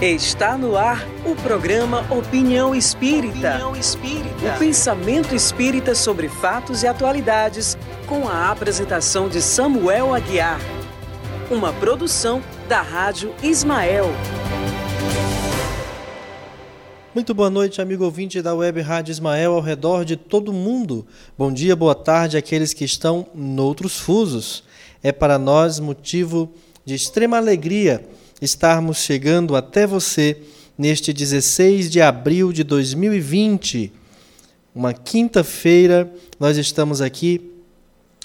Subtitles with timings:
[0.00, 3.48] Está no ar o programa Opinião Espírita.
[3.48, 4.54] Opinião Espírita.
[4.54, 10.60] O pensamento espírita sobre fatos e atualidades, com a apresentação de Samuel Aguiar.
[11.50, 14.06] Uma produção da Rádio Ismael.
[17.12, 21.04] Muito boa noite, amigo ouvinte da Web Rádio Ismael ao redor de todo mundo.
[21.36, 24.62] Bom dia, boa tarde àqueles que estão noutros fusos.
[25.02, 28.08] É para nós motivo de extrema alegria
[28.40, 30.36] estarmos chegando até você
[30.76, 33.92] neste 16 de abril de 2020,
[34.74, 36.12] uma quinta-feira.
[36.38, 37.50] Nós estamos aqui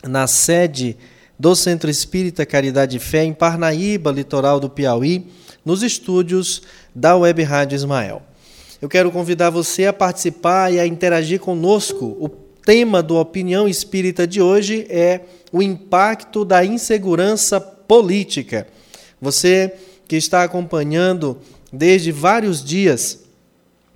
[0.03, 0.95] na sede
[1.37, 5.27] do Centro Espírita Caridade e Fé, em Parnaíba, litoral do Piauí,
[5.65, 6.61] nos estúdios
[6.93, 8.21] da Web Rádio Ismael.
[8.81, 12.17] Eu quero convidar você a participar e a interagir conosco.
[12.19, 18.67] O tema do Opinião Espírita de hoje é o impacto da insegurança política.
[19.21, 19.73] Você
[20.07, 21.37] que está acompanhando
[21.71, 23.19] desde vários dias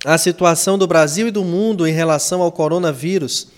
[0.04, 3.48] a situação do Brasil e do mundo em relação ao coronavírus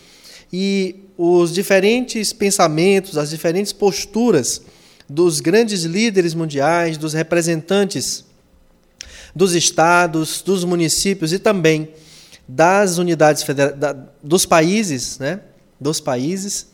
[0.53, 4.63] e os diferentes pensamentos, as diferentes posturas
[5.09, 8.25] dos grandes líderes mundiais, dos representantes
[9.35, 11.91] dos estados, dos municípios e também
[12.49, 13.77] das unidades federais,
[14.23, 15.41] dos países, né?
[15.79, 16.67] Dos países,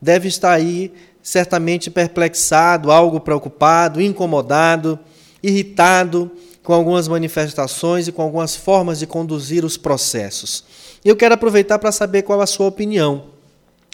[0.00, 4.98] deve estar aí certamente perplexado, algo preocupado, incomodado
[5.42, 6.30] irritado
[6.62, 10.64] com algumas manifestações e com algumas formas de conduzir os processos.
[11.04, 13.36] Eu quero aproveitar para saber qual a sua opinião.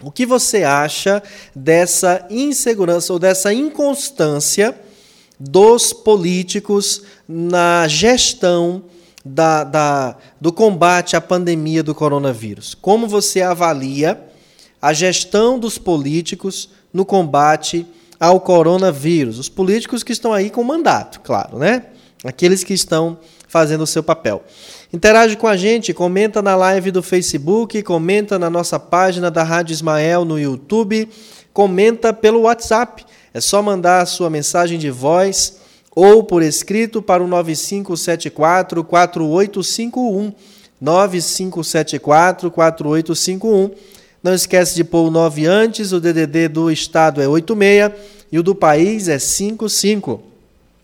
[0.02, 1.22] O que você acha
[1.54, 4.74] dessa insegurança ou dessa inconstância
[5.38, 8.84] dos políticos na gestão
[9.24, 12.74] da, da, do combate à pandemia do coronavírus?
[12.74, 14.18] Como você avalia
[14.80, 17.86] a gestão dos políticos no combate
[18.22, 19.40] ao coronavírus.
[19.40, 21.86] Os políticos que estão aí com mandato, claro, né?
[22.22, 23.18] Aqueles que estão
[23.48, 24.44] fazendo o seu papel.
[24.92, 29.72] Interage com a gente, comenta na live do Facebook, comenta na nossa página da Rádio
[29.72, 31.08] Ismael no YouTube,
[31.52, 33.04] comenta pelo WhatsApp.
[33.34, 35.56] É só mandar a sua mensagem de voz
[35.90, 40.32] ou por escrito para o 9574 4851.
[40.80, 47.92] 9574 4851 não esquece de pôr o 9 antes, o DDD do estado é 86
[48.30, 50.22] e o do país é 55.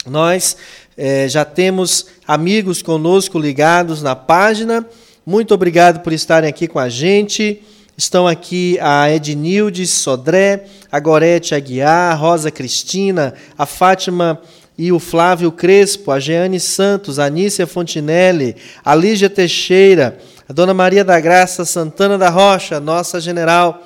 [0.06, 0.56] Nós
[0.96, 4.84] é, já temos amigos conosco ligados na página.
[5.24, 7.62] Muito obrigado por estarem aqui com a gente.
[7.96, 14.40] Estão aqui a Ednildes Sodré, a Gorete Aguiar, a Rosa Cristina, a Fátima
[14.76, 20.72] e o Flávio Crespo, a Jeane Santos, a Anícia Fontinelli, a Lígia Teixeira, a Dona
[20.72, 23.82] Maria da Graça Santana da Rocha, nossa general,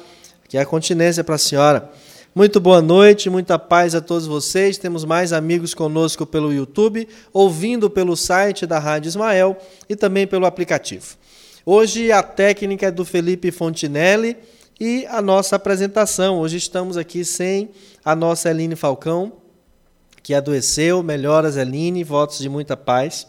[0.49, 1.91] que é a continência para a senhora.
[2.33, 4.79] Muito boa noite, muita paz a todos vocês.
[4.79, 9.57] Temos mais amigos conosco pelo YouTube, ouvindo pelo site da Rádio Ismael
[9.89, 11.17] e também pelo aplicativo.
[11.67, 14.37] Hoje a técnica é do Felipe Fontinelli
[14.79, 16.39] e a nossa apresentação.
[16.39, 17.71] Hoje estamos aqui sem
[18.05, 19.33] a nossa Eline Falcão,
[20.23, 21.03] que adoeceu.
[21.03, 23.27] Melhoras, Eline, votos de muita paz.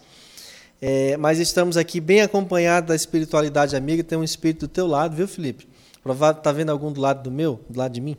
[0.86, 4.04] É, mas estamos aqui bem acompanhados da espiritualidade amiga.
[4.04, 5.66] Tem um espírito do teu lado, viu, Felipe?
[6.04, 8.18] Provável tá vendo algum do lado do meu, do lado de mim.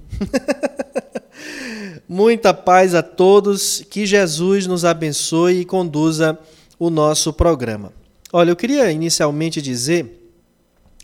[2.08, 3.84] Muita paz a todos.
[3.90, 6.38] Que Jesus nos abençoe e conduza
[6.78, 7.92] o nosso programa.
[8.32, 10.32] Olha, eu queria inicialmente dizer,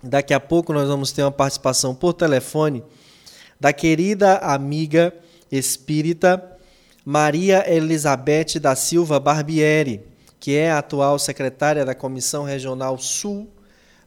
[0.02, 2.82] daqui a pouco nós vamos ter uma participação por telefone
[3.60, 5.12] da querida amiga
[5.52, 6.42] espírita
[7.04, 10.08] Maria Elizabeth da Silva Barbieri
[10.40, 13.48] que é a atual secretária da Comissão Regional Sul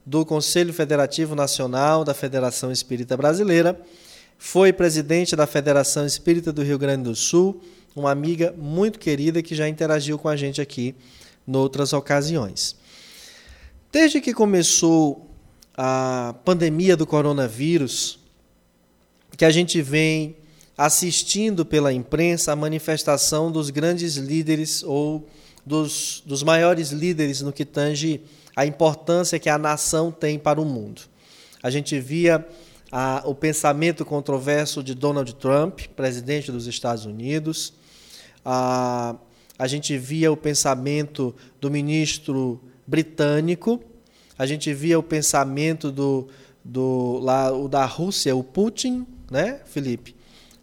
[0.05, 3.79] do Conselho Federativo Nacional da Federação Espírita Brasileira,
[4.37, 7.61] foi presidente da Federação Espírita do Rio Grande do Sul,
[7.95, 10.95] uma amiga muito querida que já interagiu com a gente aqui
[11.45, 12.75] noutras ocasiões.
[13.91, 15.29] Desde que começou
[15.77, 18.19] a pandemia do coronavírus,
[19.37, 20.35] que a gente vem
[20.77, 25.27] assistindo pela imprensa a manifestação dos grandes líderes ou
[25.65, 28.21] dos, dos maiores líderes no que tange
[28.55, 31.01] a importância que a nação tem para o mundo.
[31.61, 32.45] A gente via
[32.91, 37.73] a, o pensamento controverso de Donald Trump, presidente dos Estados Unidos.
[38.45, 39.15] A,
[39.57, 43.81] a gente via o pensamento do ministro britânico.
[44.37, 46.27] A gente via o pensamento do,
[46.63, 50.15] do lá, o da Rússia, o Putin, né, Felipe?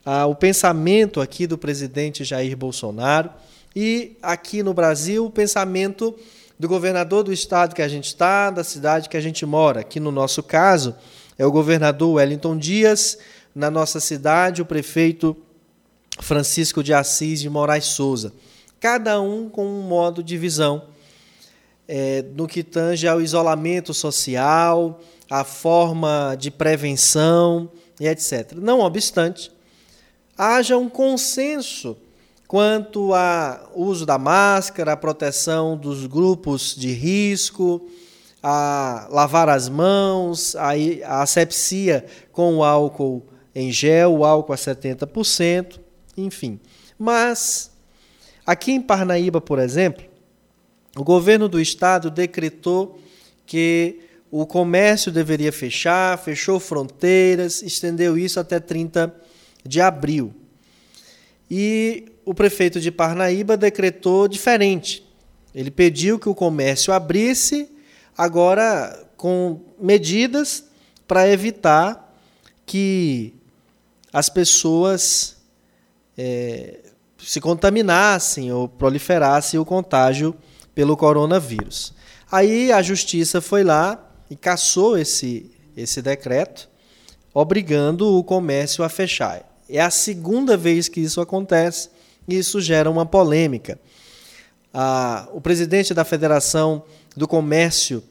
[0.05, 3.31] Ah, o pensamento aqui do presidente Jair Bolsonaro.
[3.75, 6.17] E aqui no Brasil, o pensamento
[6.58, 9.81] do governador do estado que a gente está, da cidade que a gente mora.
[9.81, 10.94] Aqui no nosso caso,
[11.38, 13.17] é o governador Wellington Dias,
[13.55, 15.37] na nossa cidade, o prefeito
[16.20, 18.32] Francisco de Assis de Moraes Souza.
[18.78, 20.84] Cada um com um modo de visão
[21.88, 25.00] é, no que tange ao isolamento social,
[25.31, 28.52] a forma de prevenção e etc.
[28.56, 29.50] Não obstante,
[30.37, 31.96] haja um consenso
[32.50, 37.88] quanto ao uso da máscara, a proteção dos grupos de risco,
[38.43, 40.70] a lavar as mãos, a,
[41.05, 43.23] a asepsia com o álcool
[43.55, 45.79] em gel, o álcool a 70%,
[46.17, 46.58] enfim.
[46.99, 47.70] Mas,
[48.44, 50.05] aqui em Parnaíba, por exemplo,
[50.97, 52.99] o governo do estado decretou
[53.47, 59.14] que o comércio deveria fechar, fechou fronteiras, estendeu isso até 30
[59.64, 60.35] de abril.
[61.49, 65.05] E o prefeito de Parnaíba decretou diferente.
[65.53, 67.69] Ele pediu que o comércio abrisse,
[68.17, 70.62] agora com medidas
[71.09, 72.17] para evitar
[72.65, 73.35] que
[74.12, 75.38] as pessoas
[76.17, 76.79] é,
[77.19, 80.33] se contaminassem ou proliferasse o contágio
[80.73, 81.93] pelo coronavírus.
[82.31, 86.71] Aí a justiça foi lá e cassou esse, esse decreto,
[87.35, 89.44] obrigando o comércio a fechar.
[89.69, 91.88] É a segunda vez que isso acontece
[92.35, 93.79] isso gera uma polêmica.
[94.73, 96.82] Ah, o presidente da Federação
[97.17, 98.03] do Comércio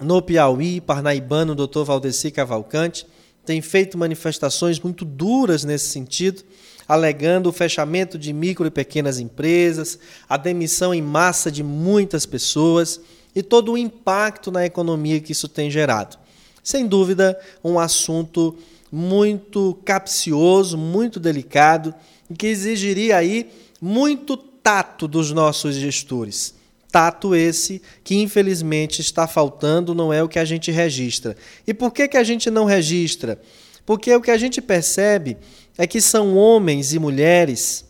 [0.00, 1.82] no Piauí, parnaibano, Dr.
[1.84, 3.06] Valdeci Cavalcante,
[3.44, 6.42] tem feito manifestações muito duras nesse sentido,
[6.86, 9.98] alegando o fechamento de micro e pequenas empresas,
[10.28, 13.00] a demissão em massa de muitas pessoas
[13.34, 16.18] e todo o impacto na economia que isso tem gerado.
[16.62, 18.56] Sem dúvida, um assunto
[18.92, 21.94] muito capcioso, muito delicado
[22.36, 26.54] que exigiria aí muito tato dos nossos gestores.
[26.90, 31.36] Tato esse que infelizmente está faltando, não é o que a gente registra.
[31.66, 33.40] E por que, que a gente não registra?
[33.84, 35.36] Porque o que a gente percebe
[35.76, 37.86] é que são homens e mulheres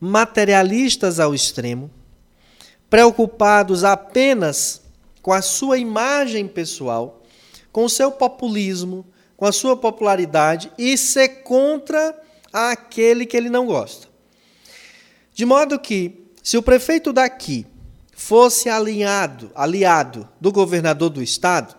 [0.00, 1.90] materialistas ao extremo,
[2.90, 4.82] preocupados apenas
[5.22, 7.22] com a sua imagem pessoal,
[7.72, 9.06] com o seu populismo,
[9.36, 12.14] com a sua popularidade e ser contra
[12.54, 14.06] aquele que ele não gosta.
[15.34, 17.66] De modo que, se o prefeito daqui
[18.16, 21.74] fosse alinhado, aliado do governador do estado,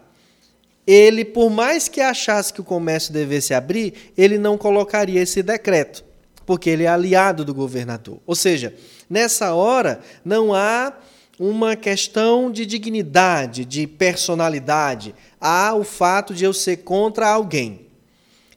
[0.85, 6.03] ele, por mais que achasse que o comércio devesse abrir, ele não colocaria esse decreto,
[6.45, 8.19] porque ele é aliado do governador.
[8.25, 8.75] Ou seja,
[9.09, 10.93] nessa hora não há
[11.39, 17.84] uma questão de dignidade, de personalidade, há o fato de eu ser contra alguém.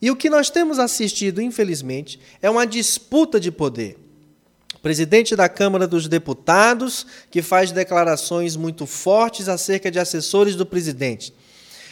[0.01, 3.99] E o que nós temos assistido, infelizmente, é uma disputa de poder.
[4.75, 10.65] O presidente da Câmara dos Deputados, que faz declarações muito fortes acerca de assessores do
[10.65, 11.35] presidente.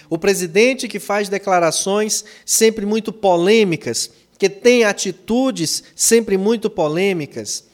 [0.09, 7.65] O presidente que faz declarações sempre muito polêmicas, que tem atitudes sempre muito polêmicas.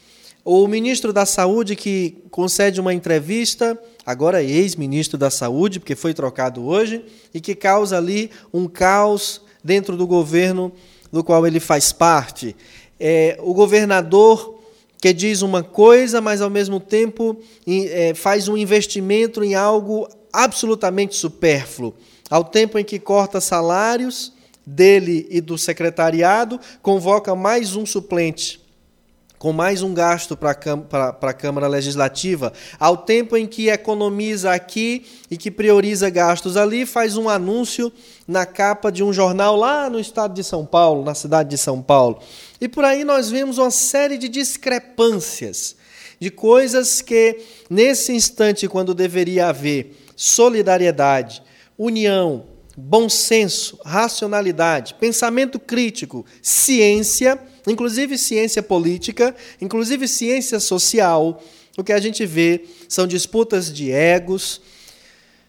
[0.43, 6.65] O ministro da Saúde que concede uma entrevista, agora ex-ministro da Saúde, porque foi trocado
[6.65, 7.05] hoje,
[7.35, 10.73] e que causa ali um caos dentro do governo
[11.11, 12.57] do qual ele faz parte.
[12.99, 14.61] É, o governador
[15.01, 17.37] que diz uma coisa, mas ao mesmo tempo
[17.67, 21.93] é, faz um investimento em algo absolutamente supérfluo.
[22.31, 24.33] Ao tempo em que corta salários
[24.65, 28.62] dele e do secretariado, convoca mais um suplente
[29.43, 30.53] com mais um gasto para
[31.21, 37.17] a Câmara Legislativa, ao tempo em que economiza aqui e que prioriza gastos ali, faz
[37.17, 37.93] um anúncio
[38.25, 41.83] na capa de um jornal lá no estado de São Paulo, na cidade de São
[41.83, 42.21] Paulo.
[42.61, 45.75] E por aí nós vemos uma série de discrepâncias,
[46.21, 51.43] de coisas que, nesse instante, quando deveria haver solidariedade,
[51.77, 52.45] união,
[52.77, 61.43] bom senso, racionalidade, pensamento crítico, ciência, inclusive ciência política, inclusive ciência social,
[61.77, 64.61] o que a gente vê são disputas de egos,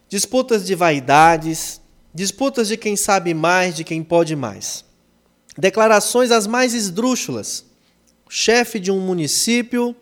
[0.08, 1.80] disputas de vaidades,
[2.14, 4.84] disputas de quem sabe mais, de quem pode mais.
[5.58, 7.64] Declarações as mais esdrúxulas.
[8.28, 9.94] Chefe de um município,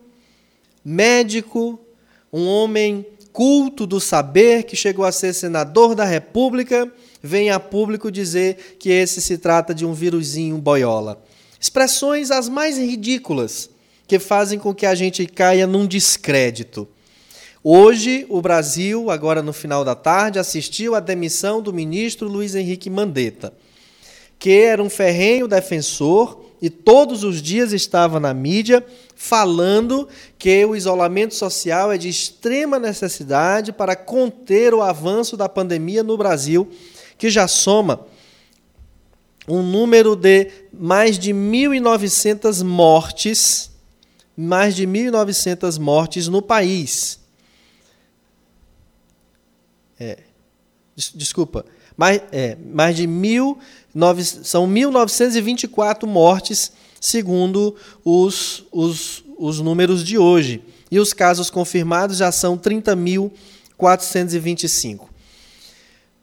[0.83, 1.79] médico,
[2.31, 6.91] um homem culto do saber que chegou a ser senador da República,
[7.21, 11.23] vem a público dizer que esse se trata de um vírusinho boiola.
[11.63, 13.69] Expressões as mais ridículas
[14.05, 16.85] que fazem com que a gente caia num descrédito.
[17.63, 22.89] Hoje, o Brasil, agora no final da tarde, assistiu à demissão do ministro Luiz Henrique
[22.89, 23.53] Mandetta,
[24.37, 30.75] que era um ferrenho defensor e todos os dias estava na mídia falando que o
[30.75, 36.69] isolamento social é de extrema necessidade para conter o avanço da pandemia no Brasil,
[37.17, 38.05] que já soma
[39.47, 43.69] um número de mais de 1.900 mortes,
[44.35, 47.19] mais de 1.900 mortes no país.
[49.99, 50.17] É,
[51.13, 51.63] desculpa,
[51.95, 53.59] mais, é, mais de mil,
[53.93, 60.63] nove, são 1.924 mortes, segundo os, os, os números de hoje.
[60.89, 65.07] E os casos confirmados já são 30.425.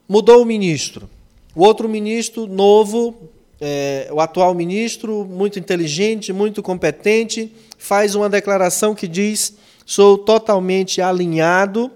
[0.09, 1.09] Mudou o ministro.
[1.55, 3.29] O outro ministro novo,
[3.61, 9.55] é, o atual ministro, muito inteligente, muito competente, faz uma declaração que diz:
[9.85, 11.91] sou totalmente alinhado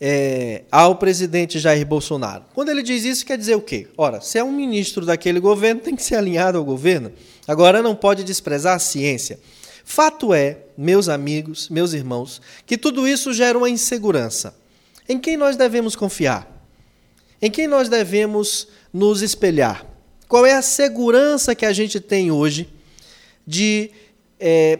[0.00, 2.44] é, ao presidente Jair Bolsonaro.
[2.52, 3.86] Quando ele diz isso, quer dizer o quê?
[3.96, 7.12] Ora, se é um ministro daquele governo, tem que ser alinhado ao governo.
[7.46, 9.38] Agora, não pode desprezar a ciência.
[9.84, 14.56] Fato é, meus amigos, meus irmãos, que tudo isso gera uma insegurança.
[15.08, 16.51] Em quem nós devemos confiar?
[17.42, 19.84] Em quem nós devemos nos espelhar?
[20.28, 22.72] Qual é a segurança que a gente tem hoje
[23.44, 23.90] de
[24.38, 24.78] é,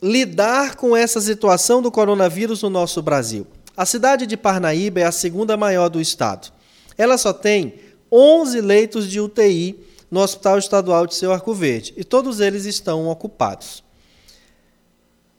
[0.00, 3.48] lidar com essa situação do coronavírus no nosso Brasil?
[3.76, 6.52] A cidade de Parnaíba é a segunda maior do estado.
[6.96, 7.74] Ela só tem
[8.12, 13.08] 11 leitos de UTI no Hospital Estadual de Seu Arco Verde e todos eles estão
[13.08, 13.82] ocupados.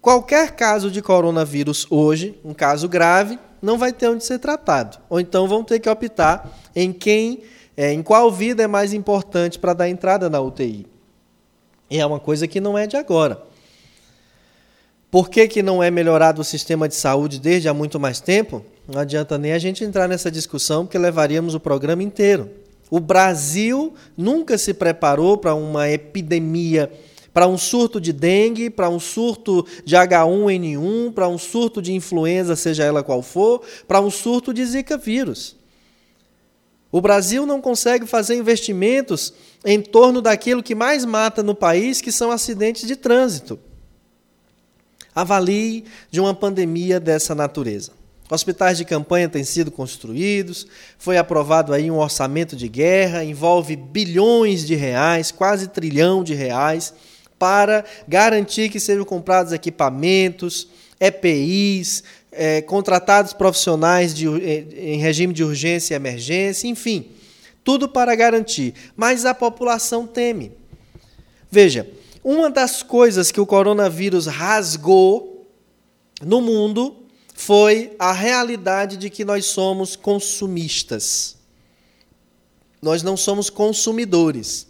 [0.02, 4.98] Qualquer caso de coronavírus hoje, um caso grave, não vai ter onde ser tratado.
[5.10, 7.44] Ou então vão ter que optar em quem,
[7.78, 10.86] é, em qual vida é mais importante para dar entrada na UTI.
[11.90, 13.42] E é uma coisa que não é de agora.
[15.10, 18.66] Por que, que não é melhorado o sistema de saúde desde há muito mais tempo?
[18.86, 22.50] Não adianta nem a gente entrar nessa discussão, porque levaríamos o programa inteiro.
[22.90, 26.92] O Brasil nunca se preparou para uma epidemia,
[27.34, 32.56] para um surto de dengue, para um surto de H1N1, para um surto de influenza,
[32.56, 35.56] seja ela qual for, para um surto de Zika vírus.
[36.92, 39.34] O Brasil não consegue fazer investimentos
[39.66, 43.60] em torno daquilo que mais mata no país, que são acidentes de trânsito.
[45.16, 47.92] Avalie de uma pandemia dessa natureza.
[48.30, 54.66] Hospitais de campanha têm sido construídos, foi aprovado aí um orçamento de guerra, envolve bilhões
[54.66, 56.94] de reais, quase trilhão de reais,
[57.44, 65.94] para garantir que sejam comprados equipamentos, EPIs, é, contratados profissionais de, em regime de urgência
[65.94, 67.12] e emergência, enfim,
[67.62, 68.74] tudo para garantir.
[68.96, 70.54] Mas a população teme.
[71.52, 71.86] Veja,
[72.24, 75.46] uma das coisas que o coronavírus rasgou
[76.22, 76.96] no mundo
[77.34, 81.36] foi a realidade de que nós somos consumistas.
[82.82, 84.66] Nós não somos consumidores.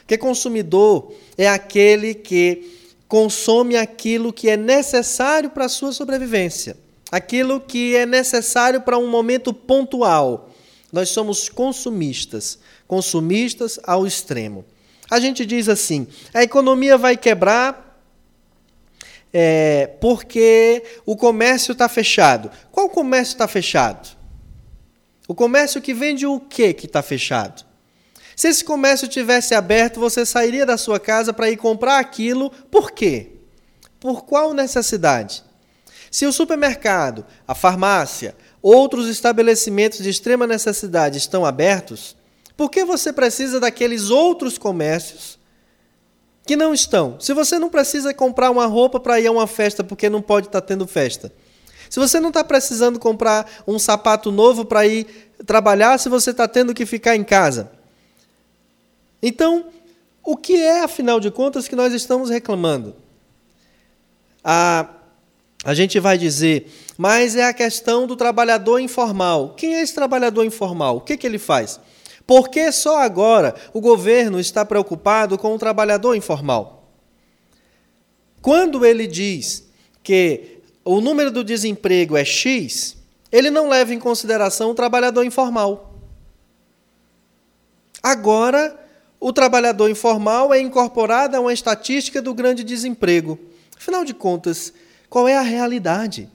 [0.00, 6.76] Porque consumidor é aquele que consome aquilo que é necessário para a sua sobrevivência,
[7.10, 10.50] aquilo que é necessário para um momento pontual.
[10.92, 14.64] Nós somos consumistas, consumistas ao extremo.
[15.10, 17.90] A gente diz assim: a economia vai quebrar
[19.32, 22.50] é, porque o comércio está fechado.
[22.70, 24.16] Qual comércio está fechado?
[25.26, 27.64] O comércio que vende o que que está fechado?
[28.40, 32.48] Se esse comércio tivesse aberto, você sairia da sua casa para ir comprar aquilo.
[32.70, 33.32] Por quê?
[34.00, 35.44] Por qual necessidade?
[36.10, 42.16] Se o supermercado, a farmácia, outros estabelecimentos de extrema necessidade estão abertos,
[42.56, 45.38] por que você precisa daqueles outros comércios
[46.46, 47.20] que não estão?
[47.20, 50.46] Se você não precisa comprar uma roupa para ir a uma festa porque não pode
[50.46, 51.30] estar tá tendo festa.
[51.90, 56.48] Se você não está precisando comprar um sapato novo para ir trabalhar, se você está
[56.48, 57.78] tendo que ficar em casa.
[59.22, 59.66] Então,
[60.24, 62.94] o que é, afinal de contas, que nós estamos reclamando?
[64.42, 64.88] A,
[65.64, 69.54] a gente vai dizer, mas é a questão do trabalhador informal.
[69.56, 70.96] Quem é esse trabalhador informal?
[70.96, 71.80] O que, que ele faz?
[72.26, 76.88] Por que só agora o governo está preocupado com o trabalhador informal?
[78.40, 79.68] Quando ele diz
[80.02, 82.96] que o número do desemprego é X,
[83.30, 85.94] ele não leva em consideração o trabalhador informal.
[88.02, 88.78] Agora,
[89.20, 93.38] o trabalhador informal é incorporado a uma estatística do grande desemprego.
[93.76, 94.72] Afinal de contas,
[95.10, 96.28] qual é a realidade?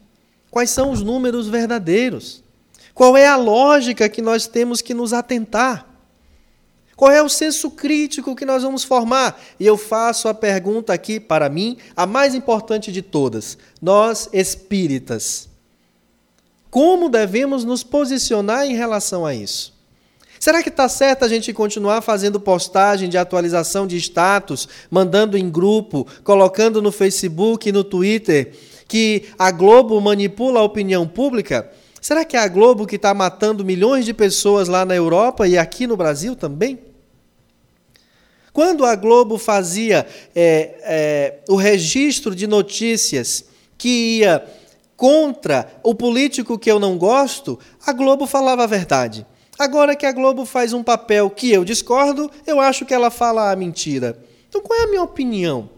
[0.52, 2.44] Quais são os números verdadeiros?
[2.94, 5.86] Qual é a lógica que nós temos que nos atentar?
[6.96, 9.38] Qual é o senso crítico que nós vamos formar?
[9.60, 13.58] E eu faço a pergunta aqui para mim, a mais importante de todas.
[13.82, 15.50] Nós espíritas,
[16.70, 19.75] como devemos nos posicionar em relação a isso?
[20.40, 25.50] Será que está certo a gente continuar fazendo postagem de atualização de status, mandando em
[25.50, 28.54] grupo, colocando no Facebook e no Twitter,
[28.88, 31.72] que a Globo manipula a opinião pública?
[32.02, 35.58] Será que é a Globo que está matando milhões de pessoas lá na Europa e
[35.58, 36.80] aqui no Brasil também?
[38.54, 43.46] Quando a Globo fazia é, é, o registro de notícias
[43.78, 44.46] que ia
[44.96, 49.26] contra o político que eu não gosto, a Globo falava a verdade.
[49.58, 53.52] Agora que a Globo faz um papel que eu discordo, eu acho que ela fala
[53.52, 54.18] a mentira.
[54.50, 55.70] Então, qual é a minha opinião?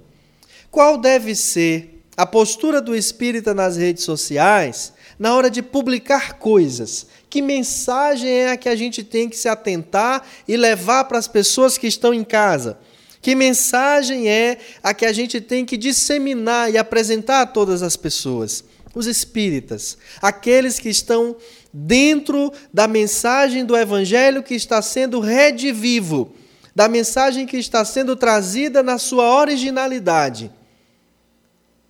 [0.71, 7.07] Qual deve ser a postura do espírita nas redes sociais na hora de publicar coisas?
[7.29, 11.27] Que mensagem é a que a gente tem que se atentar e levar para as
[11.27, 12.79] pessoas que estão em casa?
[13.21, 17.95] Que mensagem é a que a gente tem que disseminar e apresentar a todas as
[17.95, 18.63] pessoas?
[18.95, 21.35] Os espíritas, aqueles que estão
[21.79, 26.33] dentro da mensagem do evangelho que está sendo redivivo,
[26.75, 30.51] da mensagem que está sendo trazida na sua originalidade.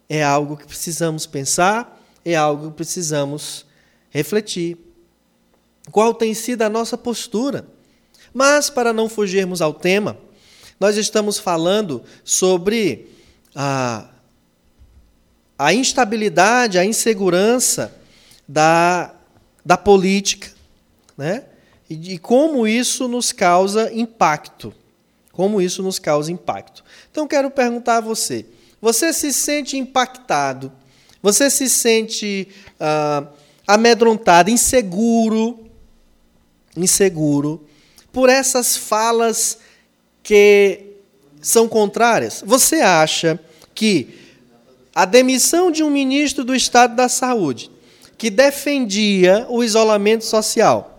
[0.10, 3.66] É algo que precisamos pensar, é algo que precisamos
[4.10, 4.78] refletir.
[5.90, 7.66] Qual tem sido a nossa postura?
[8.34, 10.18] Mas, para não fugirmos ao tema,
[10.78, 13.08] nós estamos falando sobre
[13.56, 14.06] a,
[15.58, 17.94] a instabilidade, a insegurança
[18.48, 19.17] da,
[19.68, 20.48] da política,
[21.18, 21.44] né?
[21.90, 24.74] E, e como isso nos causa impacto.
[25.34, 26.86] Como isso nos causa impacto.
[27.12, 28.46] Então, quero perguntar a você:
[28.82, 30.72] você se sente impactado?
[31.22, 32.48] Você se sente
[32.80, 33.28] ah,
[33.68, 35.66] amedrontado, inseguro
[36.78, 37.68] inseguro
[38.12, 39.58] por essas falas
[40.24, 40.94] que
[41.42, 42.42] são contrárias?
[42.46, 43.38] Você acha
[43.76, 44.16] que
[44.96, 47.70] a demissão de um ministro do Estado da Saúde,
[48.18, 50.98] que defendia o isolamento social,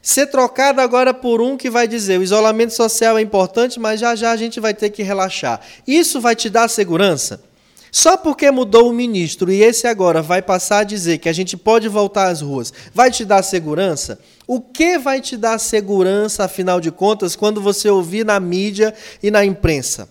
[0.00, 4.14] ser trocado agora por um que vai dizer o isolamento social é importante, mas já
[4.14, 5.60] já a gente vai ter que relaxar.
[5.84, 7.42] Isso vai te dar segurança?
[7.90, 11.56] Só porque mudou o ministro e esse agora vai passar a dizer que a gente
[11.56, 14.18] pode voltar às ruas, vai te dar segurança?
[14.46, 19.28] O que vai te dar segurança, afinal de contas, quando você ouvir na mídia e
[19.28, 20.08] na imprensa?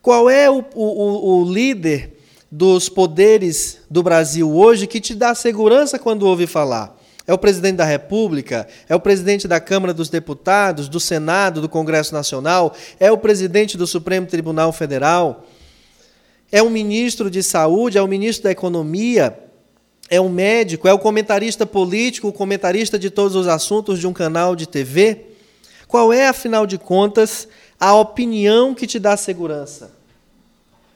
[0.00, 2.17] Qual é o, o, o líder
[2.50, 6.96] dos poderes do Brasil hoje que te dá segurança quando ouve falar?
[7.26, 8.66] É o presidente da República?
[8.88, 12.74] É o presidente da Câmara dos Deputados, do Senado, do Congresso Nacional?
[12.98, 15.44] É o presidente do Supremo Tribunal Federal?
[16.50, 19.38] é um ministro de saúde, é um ministro da economia,
[20.10, 24.12] é um médico, é o comentarista político, o comentarista de todos os assuntos de um
[24.12, 25.26] canal de TV?
[25.86, 27.46] Qual é, afinal de contas,
[27.78, 29.97] a opinião que te dá segurança?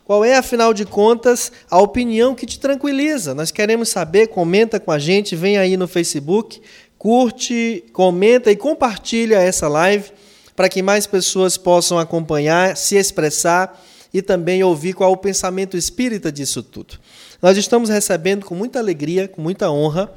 [0.05, 3.35] Qual é, afinal de contas, a opinião que te tranquiliza?
[3.35, 6.61] Nós queremos saber, comenta com a gente, vem aí no Facebook,
[6.99, 10.11] curte, comenta e compartilha essa live
[10.55, 13.81] para que mais pessoas possam acompanhar, se expressar
[14.13, 16.99] e também ouvir qual é o pensamento espírita disso tudo.
[17.41, 20.13] Nós estamos recebendo com muita alegria, com muita honra,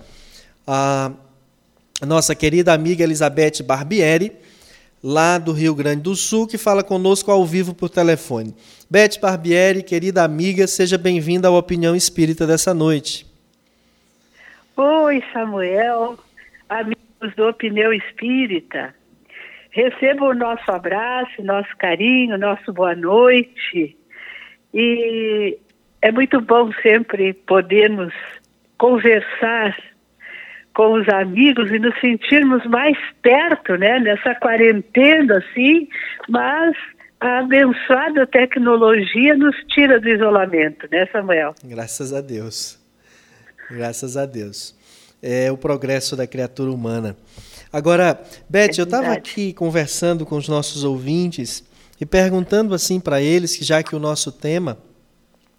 [0.67, 1.11] a
[2.05, 4.31] nossa querida amiga Elizabeth Barbieri,
[5.07, 8.55] lá do Rio Grande do Sul, que fala conosco ao vivo por telefone.
[8.89, 13.23] Beth Barbieri, querida amiga, seja bem-vinda à Opinião Espírita dessa noite.
[14.75, 16.17] Oi, Samuel,
[16.67, 18.95] amigos do Opinião Espírita.
[19.69, 23.95] Receba o nosso abraço, nosso carinho, nosso boa noite.
[24.73, 25.55] E
[26.01, 28.11] é muito bom sempre podermos
[28.79, 29.77] conversar
[30.75, 33.99] com os amigos e nos sentirmos mais perto, né?
[33.99, 35.87] Nessa quarentena, assim,
[36.29, 36.75] mas
[37.19, 41.55] a abençoada tecnologia nos tira do isolamento, né, Samuel?
[41.63, 42.77] Graças a Deus.
[43.71, 44.75] Graças a Deus.
[45.23, 47.15] É o progresso da criatura humana.
[47.71, 51.63] Agora, Beth, é eu estava aqui conversando com os nossos ouvintes
[51.99, 54.77] e perguntando assim para eles, que já que o nosso tema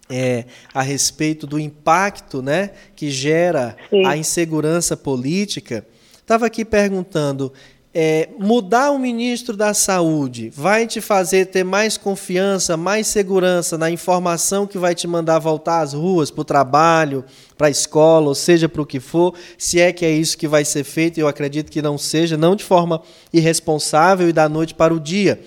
[0.09, 4.05] é a respeito do impacto né, que gera Sim.
[4.05, 5.85] a insegurança política,
[6.21, 7.51] estava aqui perguntando
[7.99, 13.89] é, mudar o ministro da Saúde vai te fazer ter mais confiança, mais segurança na
[13.89, 17.25] informação que vai te mandar voltar às ruas, para o trabalho,
[17.57, 20.47] para a escola, ou seja, para o que for, se é que é isso que
[20.47, 23.01] vai ser feito, eu acredito que não seja, não de forma
[23.33, 25.41] irresponsável e da noite para o dia.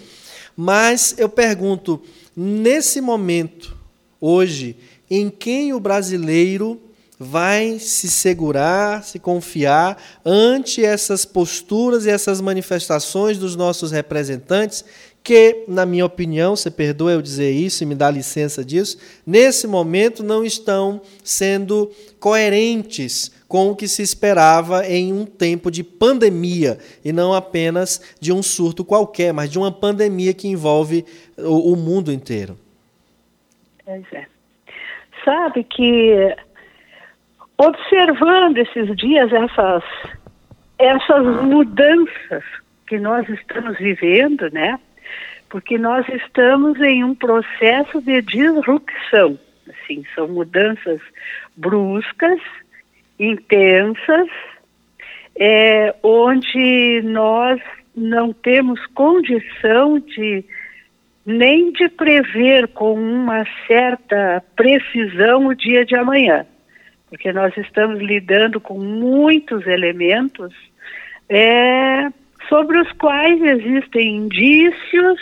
[0.57, 2.03] Mas eu pergunto,
[2.37, 3.77] nesse momento,
[4.21, 4.77] hoje,
[5.11, 6.81] em quem o brasileiro
[7.23, 14.83] vai se segurar, se confiar ante essas posturas e essas manifestações dos nossos representantes,
[15.23, 19.67] que, na minha opinião, você perdoa eu dizer isso e me dá licença disso, nesse
[19.67, 26.79] momento não estão sendo coerentes com o que se esperava em um tempo de pandemia,
[27.05, 31.05] e não apenas de um surto qualquer, mas de uma pandemia que envolve
[31.37, 32.57] o, o mundo inteiro.
[33.91, 34.25] Pois é.
[35.25, 36.33] Sabe que
[37.59, 39.83] observando esses dias essas,
[40.79, 42.45] essas mudanças
[42.87, 44.79] que nós estamos vivendo, né?
[45.49, 49.37] Porque nós estamos em um processo de disrupção,
[49.69, 51.01] Assim, são mudanças
[51.57, 52.41] bruscas,
[53.19, 54.29] intensas,
[55.35, 57.61] é, onde nós
[57.97, 60.45] não temos condição de
[61.25, 66.47] nem de prever com uma certa precisão o dia de amanhã,
[67.09, 70.55] porque nós estamos lidando com muitos elementos
[71.29, 72.09] é,
[72.49, 75.21] sobre os quais existem indícios,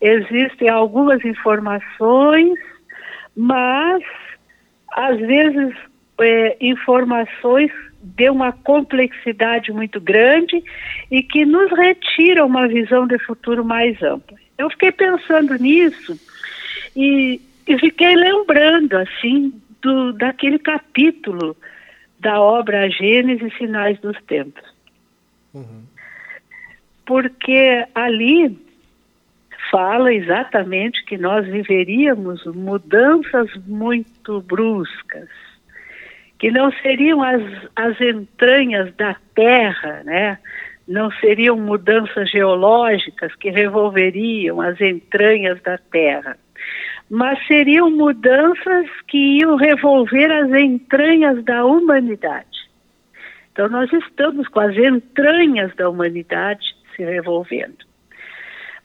[0.00, 2.58] existem algumas informações,
[3.36, 4.02] mas
[4.92, 5.74] às vezes
[6.20, 7.70] é, informações
[8.02, 10.62] de uma complexidade muito grande
[11.10, 14.45] e que nos retira uma visão de futuro mais ampla.
[14.58, 16.18] Eu fiquei pensando nisso
[16.94, 21.56] e, e fiquei lembrando assim do, daquele capítulo
[22.18, 24.64] da obra Gênesis e Sinais dos Tempos.
[25.52, 25.84] Uhum.
[27.04, 28.58] Porque ali
[29.70, 35.28] fala exatamente que nós viveríamos mudanças muito bruscas
[36.38, 37.42] que não seriam as,
[37.74, 40.38] as entranhas da Terra, né?
[40.86, 46.36] Não seriam mudanças geológicas que revolveriam as entranhas da Terra,
[47.10, 52.68] mas seriam mudanças que iam revolver as entranhas da humanidade.
[53.52, 57.84] Então, nós estamos com as entranhas da humanidade se revolvendo.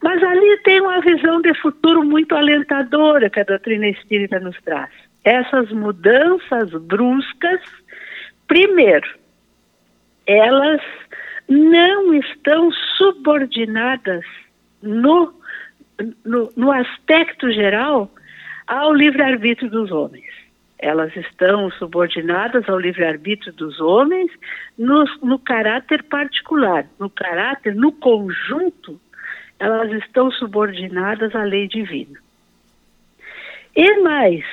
[0.02, 4.90] Mas ali tem uma visão de futuro muito alentadora que a doutrina espírita nos traz
[5.24, 7.60] essas mudanças bruscas,
[8.46, 9.08] primeiro,
[10.26, 10.80] elas
[11.52, 14.24] não estão subordinadas
[14.82, 15.32] no,
[16.24, 18.10] no, no aspecto geral
[18.66, 20.32] ao livre-arbítrio dos homens.
[20.78, 24.32] Elas estão subordinadas ao livre-arbítrio dos homens
[24.78, 29.00] no, no caráter particular, no caráter, no conjunto,
[29.58, 32.18] elas estão subordinadas à lei divina.
[33.76, 34.44] E mais,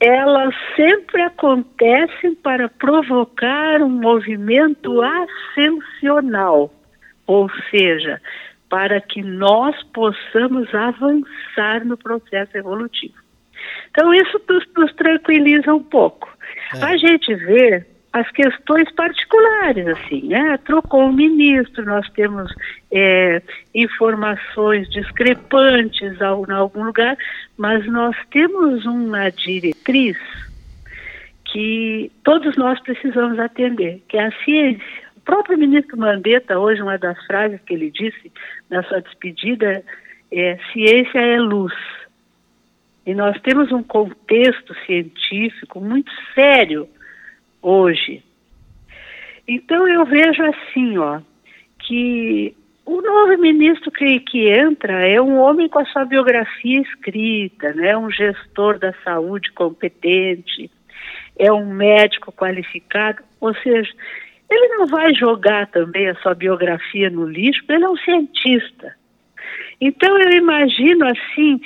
[0.00, 6.72] elas sempre acontecem para provocar um movimento ascensional,
[7.26, 8.20] ou seja,
[8.68, 13.14] para que nós possamos avançar no processo evolutivo.
[13.90, 16.28] Então, isso nos, nos tranquiliza um pouco.
[16.74, 16.84] É.
[16.84, 20.58] A gente vê as questões particulares, assim, né?
[20.64, 22.52] Trocou o ministro, nós temos
[22.90, 23.42] é,
[23.74, 27.16] informações discrepantes em algum lugar,
[27.56, 30.16] mas nós temos uma diretriz
[31.44, 35.08] que todos nós precisamos atender, que é a ciência.
[35.16, 38.32] O próprio ministro Mandetta, hoje, uma das frases que ele disse
[38.70, 39.84] na sua despedida
[40.32, 41.74] é: ciência é luz.
[43.04, 46.88] E nós temos um contexto científico muito sério
[47.62, 48.22] hoje.
[49.46, 51.20] Então eu vejo assim, ó,
[51.78, 57.72] que o novo ministro que, que entra é um homem com a sua biografia escrita,
[57.74, 57.96] né?
[57.96, 60.70] um gestor da saúde competente,
[61.38, 63.90] é um médico qualificado, ou seja,
[64.50, 68.94] ele não vai jogar também a sua biografia no lixo, ele é um cientista.
[69.80, 71.60] Então eu imagino assim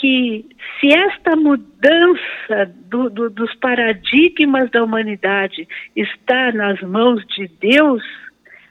[0.00, 0.46] que
[0.80, 8.02] se esta mudança do, do, dos paradigmas da humanidade está nas mãos de Deus,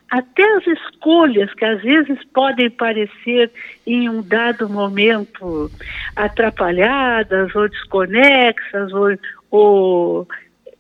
[0.10, 3.52] até as escolhas que às vezes podem parecer
[3.86, 5.70] em um dado momento
[6.16, 9.16] atrapalhadas ou desconexas ou,
[9.52, 10.28] ou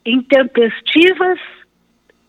[0.03, 1.39] intempestivas,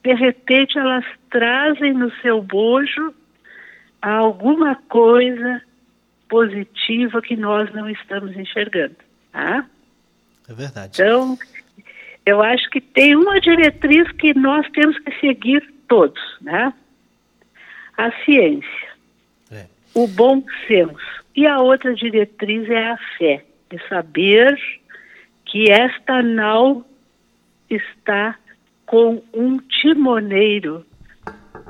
[0.05, 3.15] de repente elas trazem no seu bojo
[4.03, 5.63] alguma coisa
[6.31, 8.97] positiva que nós não estamos enxergando.
[9.33, 9.67] Tá?
[10.49, 10.93] É verdade.
[10.95, 11.37] Então,
[12.25, 16.73] eu acho que tem uma diretriz que nós temos que seguir todos, né?
[17.99, 18.89] A ciência,
[19.51, 19.67] é.
[19.95, 21.21] o bom senso.
[21.37, 24.59] E a outra diretriz é a fé, de saber
[25.45, 26.87] que esta nau
[27.69, 28.37] está
[28.87, 30.87] com um timoneiro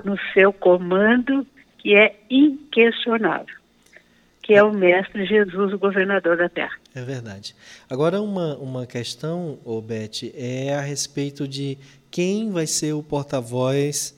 [0.05, 1.47] no seu comando
[1.79, 3.60] que é inquestionável
[4.51, 6.77] que é o Mestre Jesus, o governador da terra.
[6.93, 7.55] É verdade.
[7.89, 11.79] Agora, uma, uma questão, oh Beth, é a respeito de
[12.11, 14.13] quem vai ser o porta-voz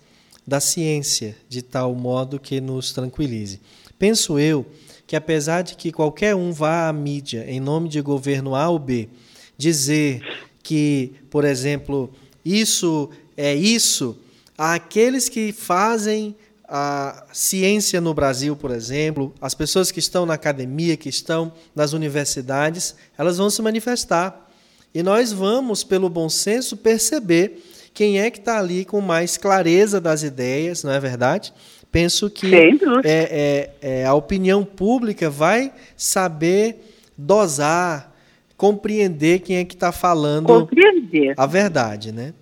[0.46, 3.60] da ciência, de tal modo que nos tranquilize.
[3.98, 4.64] Penso eu
[5.06, 8.78] que, apesar de que qualquer um vá à mídia em nome de governo A ou
[8.78, 9.10] B,
[9.58, 10.22] dizer
[10.62, 12.10] que, por exemplo,
[12.42, 14.18] isso é isso,
[14.56, 16.34] aqueles que fazem
[16.74, 21.92] a ciência no Brasil, por exemplo, as pessoas que estão na academia, que estão nas
[21.92, 24.48] universidades, elas vão se manifestar.
[24.94, 30.00] E nós vamos, pelo bom senso, perceber quem é que está ali com mais clareza
[30.00, 31.52] das ideias, não é verdade?
[31.90, 32.70] Penso que é,
[33.04, 36.76] é, é, a opinião pública vai saber
[37.18, 38.10] dosar,
[38.56, 41.34] compreender quem é que está falando compreender.
[41.36, 42.32] a verdade, né?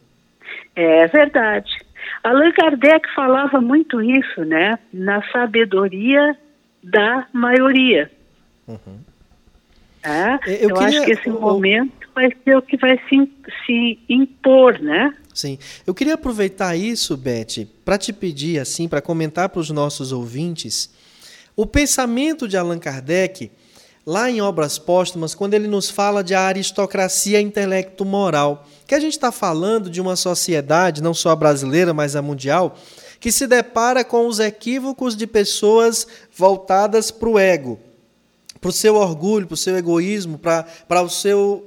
[0.77, 1.81] É verdade.
[2.23, 4.79] Allan Kardec falava muito isso, né?
[4.93, 6.37] Na sabedoria
[6.83, 8.11] da maioria.
[8.67, 8.99] Uhum.
[10.03, 10.39] É?
[10.47, 13.31] Eu, eu queria, acho que esse momento vai ser o que vai se,
[13.67, 15.15] se impor, né?
[15.35, 15.59] Sim.
[15.87, 20.91] Eu queria aproveitar isso, Beth, para te pedir, assim, para comentar para os nossos ouvintes,
[21.57, 23.51] o pensamento de Allan Kardec,
[24.07, 29.31] lá em Obras Póstumas, quando ele nos fala de aristocracia intelecto-moral, que a gente está
[29.31, 32.77] falando de uma sociedade, não só a brasileira, mas a mundial,
[33.21, 37.79] que se depara com os equívocos de pessoas voltadas para o ego
[38.61, 40.67] para o seu orgulho, para o seu egoísmo, para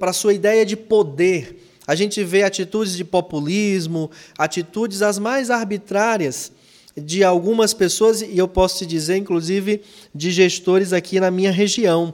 [0.01, 1.65] a sua ideia de poder.
[1.87, 6.51] A gente vê atitudes de populismo, atitudes as mais arbitrárias
[6.95, 9.81] de algumas pessoas, e eu posso te dizer, inclusive,
[10.13, 12.13] de gestores aqui na minha região.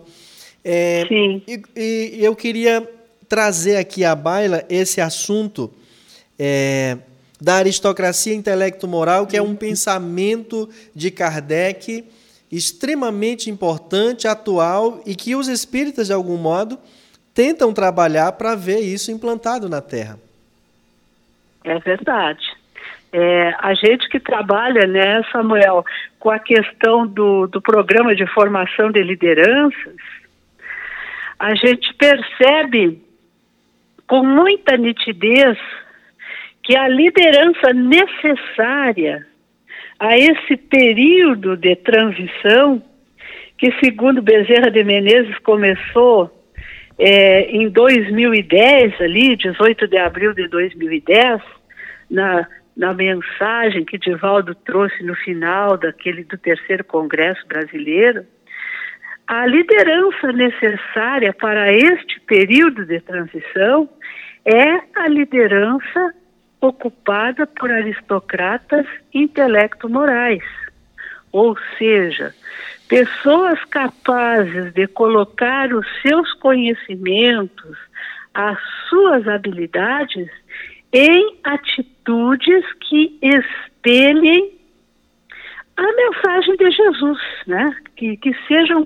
[0.63, 1.41] É, Sim.
[1.47, 2.87] E, e, eu queria
[3.29, 5.71] trazer aqui à baila esse assunto
[6.37, 6.97] é,
[7.39, 12.03] da aristocracia intelecto-moral, que é um pensamento de Kardec
[12.51, 16.79] extremamente importante, atual e que os espíritas, de algum modo,
[17.33, 20.19] tentam trabalhar para ver isso implantado na Terra.
[21.63, 22.43] É verdade.
[23.13, 25.85] É, a gente que trabalha, né, Samuel,
[26.19, 29.95] com a questão do, do programa de formação de lideranças,
[31.39, 33.01] a gente percebe
[34.09, 35.55] com muita nitidez
[36.63, 39.25] que a liderança necessária
[39.99, 42.81] a esse período de transição,
[43.55, 46.31] que segundo Bezerra de Menezes começou
[46.97, 51.41] é, em 2010, ali, 18 de abril de 2010,
[52.09, 58.25] na, na mensagem que Divaldo trouxe no final daquele do terceiro Congresso Brasileiro,
[59.27, 63.87] a liderança necessária para este período de transição
[64.45, 66.13] é a liderança
[66.61, 70.43] ocupada por aristocratas intelecto-morais,
[71.31, 72.33] ou seja,
[72.87, 77.77] pessoas capazes de colocar os seus conhecimentos,
[78.33, 78.57] as
[78.89, 80.29] suas habilidades
[80.91, 84.57] em atitudes que espelhem
[85.77, 87.75] a mensagem de Jesus, né?
[87.95, 88.85] Que, que sejam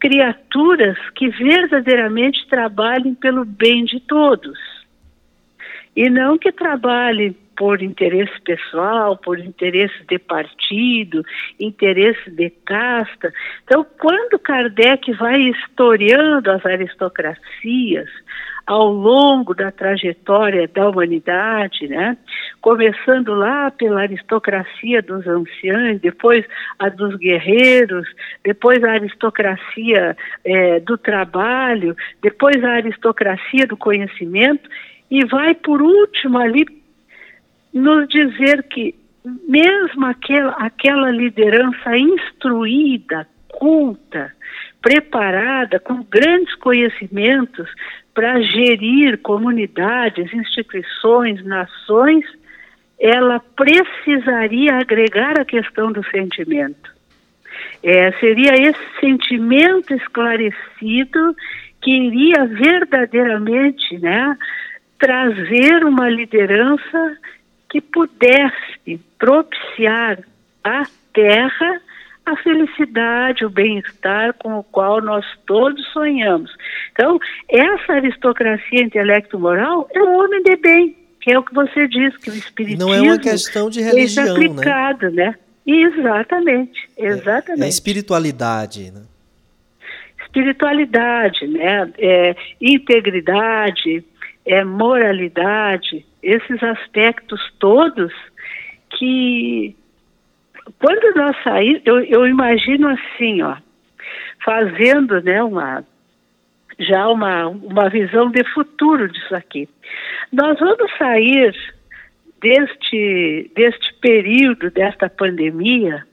[0.00, 4.75] criaturas que verdadeiramente trabalhem pelo bem de todos
[5.96, 11.24] e não que trabalhe por interesse pessoal, por interesse de partido,
[11.58, 13.32] interesse de casta.
[13.64, 18.10] Então, quando Kardec vai historiando as aristocracias
[18.66, 22.16] ao longo da trajetória da humanidade, né?
[22.60, 26.44] começando lá pela aristocracia dos anciãos, depois
[26.78, 28.06] a dos guerreiros,
[28.44, 34.68] depois a aristocracia é, do trabalho, depois a aristocracia do conhecimento,
[35.10, 36.64] e vai, por último, ali
[37.72, 38.94] nos dizer que,
[39.48, 44.32] mesmo aquela, aquela liderança instruída, culta,
[44.80, 47.68] preparada, com grandes conhecimentos
[48.14, 52.24] para gerir comunidades, instituições, nações,
[52.98, 56.94] ela precisaria agregar a questão do sentimento.
[57.82, 61.36] É, seria esse sentimento esclarecido
[61.82, 64.36] que iria verdadeiramente né,
[64.98, 67.18] trazer uma liderança
[67.68, 70.18] que pudesse propiciar
[70.64, 71.80] à Terra
[72.26, 76.50] a felicidade, o bem-estar com o qual nós todos sonhamos.
[76.92, 82.16] Então, essa aristocracia intelecto-moral é um homem de bem, que é o que você diz,
[82.16, 82.86] que o espiritismo...
[82.86, 85.26] Não é uma questão de religião, é aplicado, né?
[85.26, 85.34] né?
[85.66, 87.62] Exatamente, exatamente.
[87.62, 89.02] É, é espiritualidade, né?
[90.24, 91.92] Espiritualidade, né?
[91.96, 94.04] É, integridade,
[94.46, 98.12] é, moralidade, esses aspectos todos
[98.90, 99.76] que
[100.78, 103.56] quando nós saímos, eu, eu imagino assim, ó,
[104.44, 105.84] fazendo né, uma,
[106.78, 109.68] já uma, uma visão de futuro disso aqui.
[110.32, 111.54] Nós vamos sair
[112.40, 116.04] deste, deste período, desta pandemia,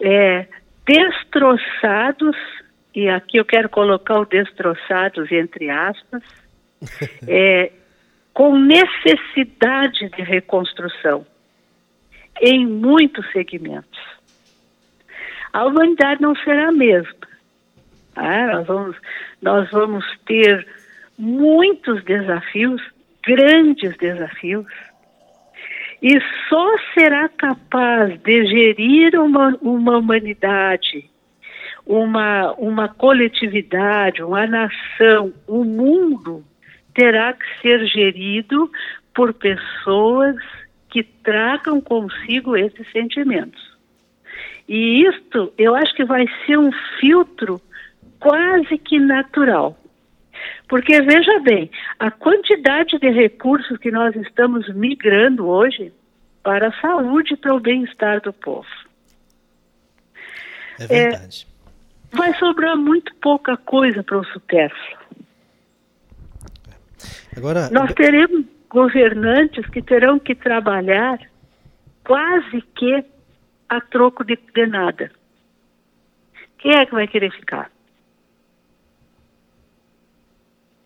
[0.00, 0.46] é,
[0.86, 2.36] destroçados,
[2.94, 6.22] e aqui eu quero colocar o destroçados entre aspas,
[7.26, 7.72] é,
[8.32, 11.26] com necessidade de reconstrução
[12.40, 14.00] em muitos segmentos.
[15.52, 17.14] A humanidade não será a mesma.
[18.14, 18.96] Ah, nós, vamos,
[19.42, 20.66] nós vamos ter
[21.18, 22.82] muitos desafios,
[23.26, 24.66] grandes desafios,
[26.02, 31.10] e só será capaz de gerir uma, uma humanidade
[31.86, 36.44] uma, uma coletividade, uma nação, um mundo
[36.96, 38.72] terá que ser gerido
[39.14, 40.36] por pessoas
[40.88, 43.76] que tragam consigo esses sentimentos.
[44.66, 47.60] E isto, eu acho que vai ser um filtro
[48.18, 49.78] quase que natural.
[50.68, 55.92] Porque veja bem, a quantidade de recursos que nós estamos migrando hoje
[56.42, 58.66] para a saúde e para o bem-estar do povo.
[60.80, 61.46] É verdade.
[62.12, 65.06] É, vai sobrar muito pouca coisa para o supérfluo.
[67.36, 71.18] Agora, Nós teremos governantes que terão que trabalhar
[72.04, 73.04] quase que
[73.68, 75.10] a troco de, de nada.
[76.58, 77.70] Quem é que vai querer ficar?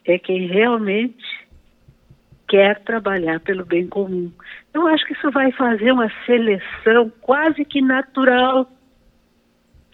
[0.05, 1.49] É quem realmente
[2.49, 4.33] quer trabalhar pelo bem comum.
[4.75, 8.69] Eu acho que isso vai fazer uma seleção quase que natural.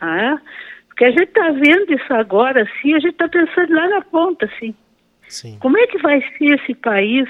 [0.01, 0.39] Ah,
[0.87, 4.47] porque a gente está vendo isso agora, assim, a gente está pensando lá na ponta,
[4.47, 4.75] assim.
[5.29, 5.59] Sim.
[5.61, 7.29] Como é que vai ser esse país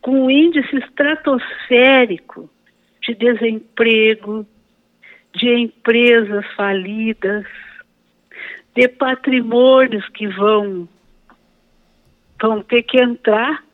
[0.00, 2.48] com um índice estratosférico
[3.02, 4.46] de desemprego,
[5.34, 7.46] de empresas falidas,
[8.74, 10.88] de patrimônios que vão,
[12.40, 13.64] vão ter que entrar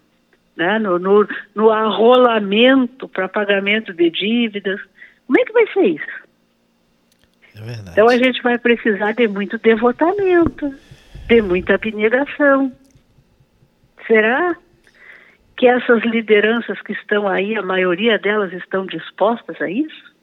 [0.57, 4.81] né, no, no, no arrolamento para pagamento de dívidas.
[5.27, 6.27] Como é que vai ser isso?
[7.57, 10.75] É então a gente vai precisar de muito devotamento,
[11.27, 12.73] de muita abnegação.
[14.07, 14.57] Será
[15.57, 20.15] que essas lideranças que estão aí, a maioria delas estão dispostas a isso?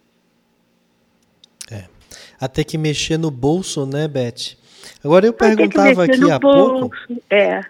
[1.72, 1.86] É.
[2.40, 4.58] Até que mexer no bolso, né, Beth?
[5.04, 6.90] Agora eu perguntava aqui há bolso.
[6.90, 6.96] pouco.
[7.30, 7.62] É.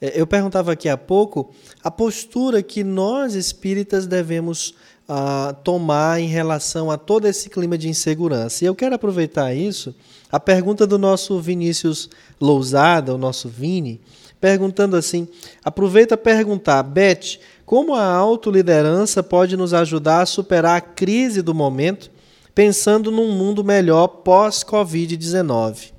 [0.00, 0.20] é.
[0.20, 4.74] Eu perguntava aqui há pouco a postura que nós espíritas devemos
[5.08, 8.64] uh, tomar em relação a todo esse clima de insegurança.
[8.64, 9.94] E eu quero aproveitar isso,
[10.30, 14.00] a pergunta do nosso Vinícius Lousada, o nosso Vini,
[14.40, 15.28] perguntando assim:
[15.64, 21.54] aproveita a perguntar, Beth, como a autoliderança pode nos ajudar a superar a crise do
[21.54, 22.10] momento,
[22.54, 25.92] pensando num mundo melhor pós-Covid-19?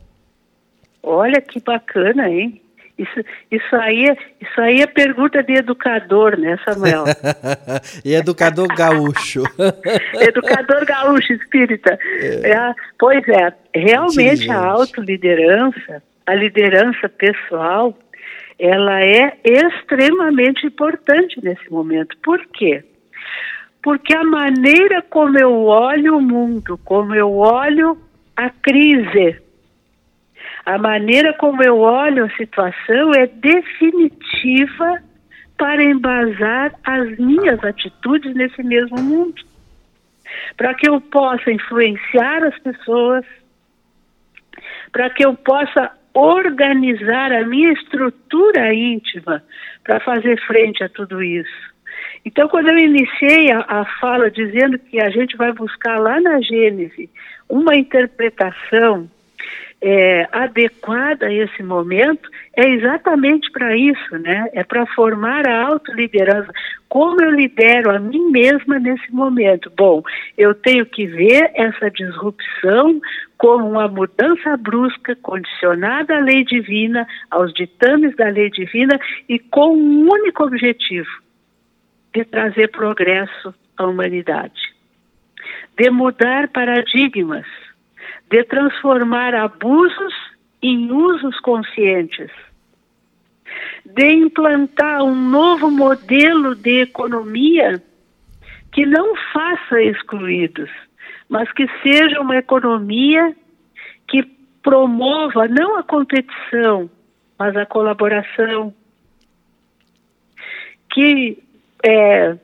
[1.04, 2.62] Olha que bacana, hein?
[2.98, 7.04] Isso, isso, aí, é, isso aí é pergunta de educador, né, Samuel?
[8.04, 9.44] e educador gaúcho.
[10.20, 11.98] educador gaúcho espírita.
[12.20, 12.52] É.
[12.52, 17.96] É, pois é, realmente a autoliderança, a liderança pessoal,
[18.60, 22.18] ela é extremamente importante nesse momento.
[22.24, 22.84] Por quê?
[23.84, 27.98] Porque a maneira como eu olho o mundo, como eu olho
[28.36, 29.40] a crise,
[30.66, 35.02] a maneira como eu olho a situação é definitiva
[35.58, 39.42] para embasar as minhas atitudes nesse mesmo mundo.
[40.58, 43.26] Para que eu possa influenciar as pessoas,
[44.92, 49.44] para que eu possa organizar a minha estrutura íntima
[49.84, 51.68] para fazer frente a tudo isso.
[52.26, 56.42] Então, quando eu iniciei a, a, fala dizendo que a gente vai buscar lá na
[56.42, 57.10] Gênese
[57.48, 59.08] uma interpretação
[59.82, 64.50] é, adequada a esse momento, é exatamente para isso, né?
[64.54, 66.52] É para formar a autoliderança.
[66.90, 69.72] Como eu lidero a mim mesma nesse momento?
[69.78, 70.02] Bom,
[70.38, 73.00] eu tenho que ver essa disrupção
[73.38, 79.76] como uma mudança brusca, condicionada à lei divina, aos ditames da lei divina e com
[79.76, 81.10] um único objetivo:
[82.16, 84.60] de trazer progresso à humanidade,
[85.78, 87.46] de mudar paradigmas,
[88.30, 90.14] de transformar abusos
[90.62, 92.32] em usos conscientes,
[93.86, 97.82] de implantar um novo modelo de economia
[98.72, 100.70] que não faça excluídos,
[101.30, 103.36] mas que seja uma economia
[104.08, 104.24] que
[104.62, 106.90] promova não a competição,
[107.40, 108.74] mas a colaboração,
[110.92, 111.42] que,
[111.86, 112.38] é,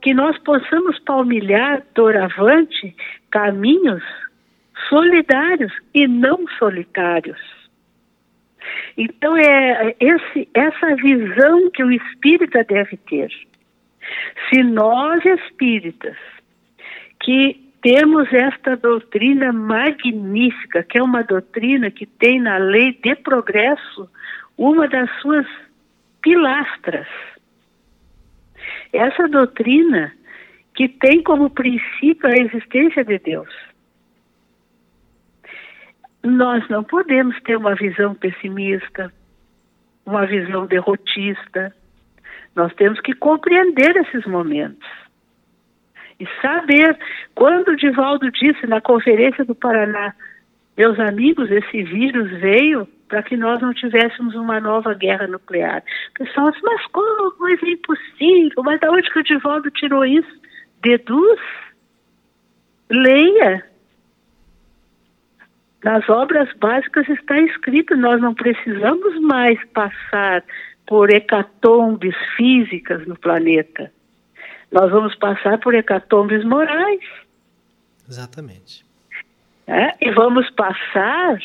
[0.00, 2.94] que nós possamos palmilhar doravante
[3.30, 4.02] caminhos
[4.88, 7.40] solidários e não solitários.
[8.96, 13.30] Então é esse, essa visão que o espírita deve ter.
[14.48, 16.16] Se nós espíritas
[17.20, 24.08] que temos esta doutrina magnífica, que é uma doutrina que tem na lei de progresso
[24.56, 25.46] uma das suas
[26.22, 27.08] pilastras.
[28.92, 30.12] Essa doutrina
[30.74, 33.50] que tem como princípio a existência de Deus.
[36.22, 39.12] Nós não podemos ter uma visão pessimista,
[40.06, 41.74] uma visão derrotista.
[42.54, 44.88] Nós temos que compreender esses momentos
[46.20, 46.96] e saber,
[47.34, 50.14] quando o Divaldo disse na Conferência do Paraná,
[50.76, 55.82] Meus amigos, esse vírus veio para que nós não tivéssemos uma nova guerra nuclear.
[56.10, 57.34] O pessoal diz, mas como?
[57.40, 58.62] Mas é impossível.
[58.64, 60.40] Mas da onde que o Divaldo tirou isso?
[60.82, 61.40] Deduz.
[62.90, 63.66] Leia.
[65.82, 70.44] Nas obras básicas está escrito, nós não precisamos mais passar
[70.86, 73.92] por hecatombes físicas no planeta.
[74.70, 77.00] Nós vamos passar por hecatombes morais.
[78.08, 78.84] Exatamente.
[79.66, 79.94] É?
[80.00, 81.38] E vamos passar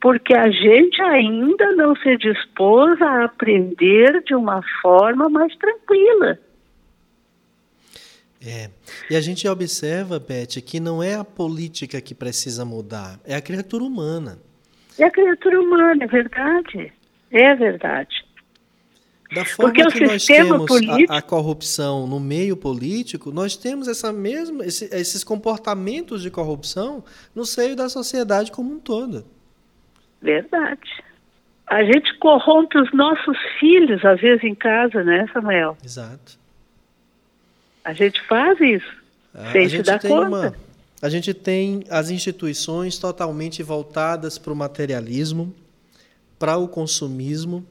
[0.00, 6.38] porque a gente ainda não se dispôs a aprender de uma forma mais tranquila.
[8.44, 8.70] É.
[9.10, 13.42] E a gente observa, Beth, que não é a política que precisa mudar, é a
[13.42, 14.38] criatura humana.
[14.98, 16.92] É a criatura humana, é verdade.
[17.30, 18.24] É verdade.
[19.34, 21.12] Da forma Porque que nós temos político...
[21.12, 27.04] a, a, corrupção no meio político, nós temos essa mesma, esse, esses comportamentos de corrupção
[27.34, 29.26] no seio da sociedade como um todo.
[30.22, 31.04] Verdade.
[31.66, 35.76] A gente corrompe os nossos filhos, às vezes, em casa, né, Samuel?
[35.84, 36.37] Exato.
[37.88, 38.86] A gente faz isso,
[39.32, 40.28] a, sem a se dar conta.
[40.28, 40.54] Uma,
[41.00, 45.54] a gente tem as instituições totalmente voltadas para o materialismo,
[46.38, 47.64] para o consumismo,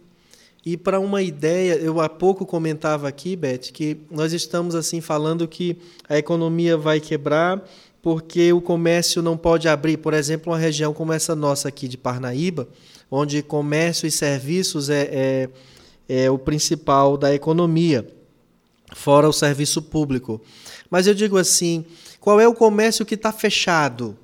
[0.65, 5.47] e para uma ideia, eu há pouco comentava aqui, Beth, que nós estamos assim falando
[5.47, 5.77] que
[6.09, 7.63] a economia vai quebrar
[8.01, 11.95] porque o comércio não pode abrir, por exemplo, uma região como essa nossa aqui de
[11.95, 12.67] Parnaíba,
[13.11, 15.49] onde comércio e serviços é, é,
[16.09, 18.16] é o principal da economia,
[18.93, 20.41] fora o serviço público.
[20.89, 21.85] Mas eu digo assim,
[22.19, 24.17] qual é o comércio que está fechado?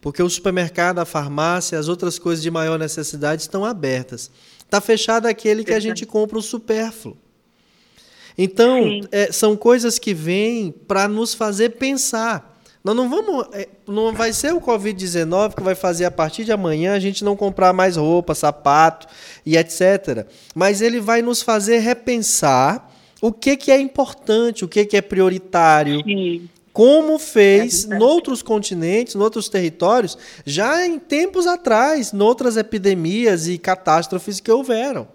[0.00, 4.30] Porque o supermercado, a farmácia, as outras coisas de maior necessidade estão abertas.
[4.60, 7.16] Está fechado aquele que a gente compra o supérfluo.
[8.38, 12.56] Então, é, são coisas que vêm para nos fazer pensar.
[12.84, 13.46] Nós não vamos.
[13.52, 17.24] É, não vai ser o Covid-19 que vai fazer a partir de amanhã a gente
[17.24, 19.08] não comprar mais roupa, sapato
[19.44, 20.26] e etc.
[20.54, 25.02] Mas ele vai nos fazer repensar o que, que é importante, o que, que é
[25.02, 26.02] prioritário.
[26.04, 33.56] Sim como fez é noutros continentes, noutros territórios, já em tempos atrás, noutras epidemias e
[33.56, 35.08] catástrofes que houveram.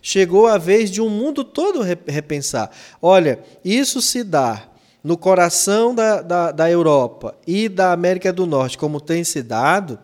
[0.00, 2.70] Chegou a vez de um mundo todo repensar.
[3.02, 4.66] Olha, isso se dá
[5.04, 9.98] no coração da, da, da Europa e da América do Norte, como tem se dado,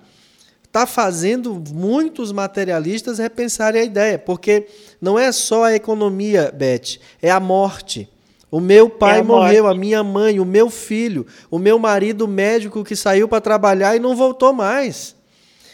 [0.75, 4.67] está fazendo muitos materialistas repensarem a ideia, porque
[5.01, 8.09] não é só a economia, Beth, é a morte.
[8.51, 12.27] O meu pai é a morreu, a minha mãe, o meu filho, o meu marido
[12.27, 15.15] médico que saiu para trabalhar e não voltou mais.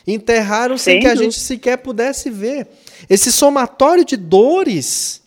[0.06, 2.68] Enterraram sem, sem que a gente sequer pudesse ver.
[3.08, 5.22] Esse somatório de dores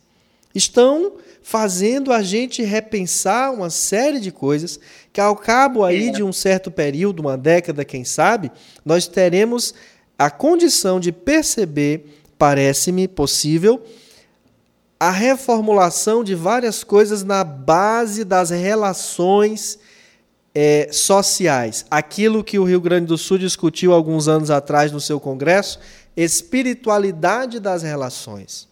[0.53, 4.79] estão fazendo a gente repensar uma série de coisas
[5.13, 6.11] que ao cabo aí é.
[6.11, 8.51] de um certo período, uma década, quem sabe,
[8.83, 9.75] nós teremos
[10.17, 13.83] a condição de perceber, parece-me possível,
[14.99, 19.77] a reformulação de várias coisas na base das relações
[20.55, 21.85] é, sociais.
[21.91, 25.79] Aquilo que o Rio Grande do Sul discutiu alguns anos atrás no seu congresso,
[26.17, 28.67] espiritualidade das relações.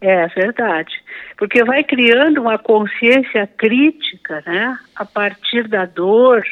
[0.00, 0.92] É verdade,
[1.38, 6.44] porque vai criando uma consciência crítica, né, a partir da dor,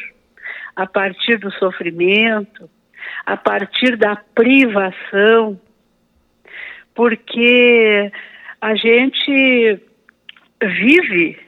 [0.75, 2.69] a partir do sofrimento,
[3.25, 5.59] a partir da privação,
[6.95, 8.11] porque
[8.59, 9.79] a gente
[10.61, 11.39] vive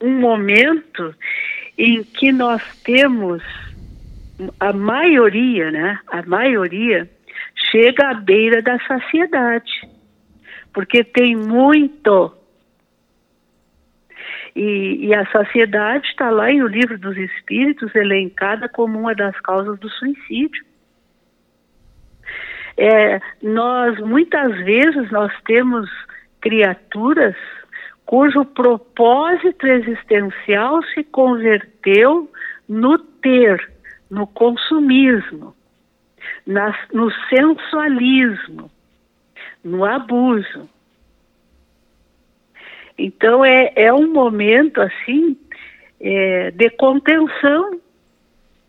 [0.00, 1.14] um momento
[1.78, 3.42] em que nós temos
[4.58, 5.98] a maioria, né?
[6.08, 7.08] A maioria
[7.70, 9.72] chega à beira da saciedade,
[10.74, 12.36] porque tem muito.
[14.54, 19.78] E, e a saciedade está lá no livro dos Espíritos elencada como uma das causas
[19.78, 20.64] do suicídio.
[22.76, 25.88] É, nós muitas vezes nós temos
[26.40, 27.36] criaturas
[28.04, 32.30] cujo propósito existencial se converteu
[32.68, 33.72] no ter,
[34.10, 35.54] no consumismo,
[36.46, 38.70] na, no sensualismo,
[39.64, 40.68] no abuso.
[42.96, 45.36] Então é, é um momento assim
[46.00, 47.80] é, de contenção,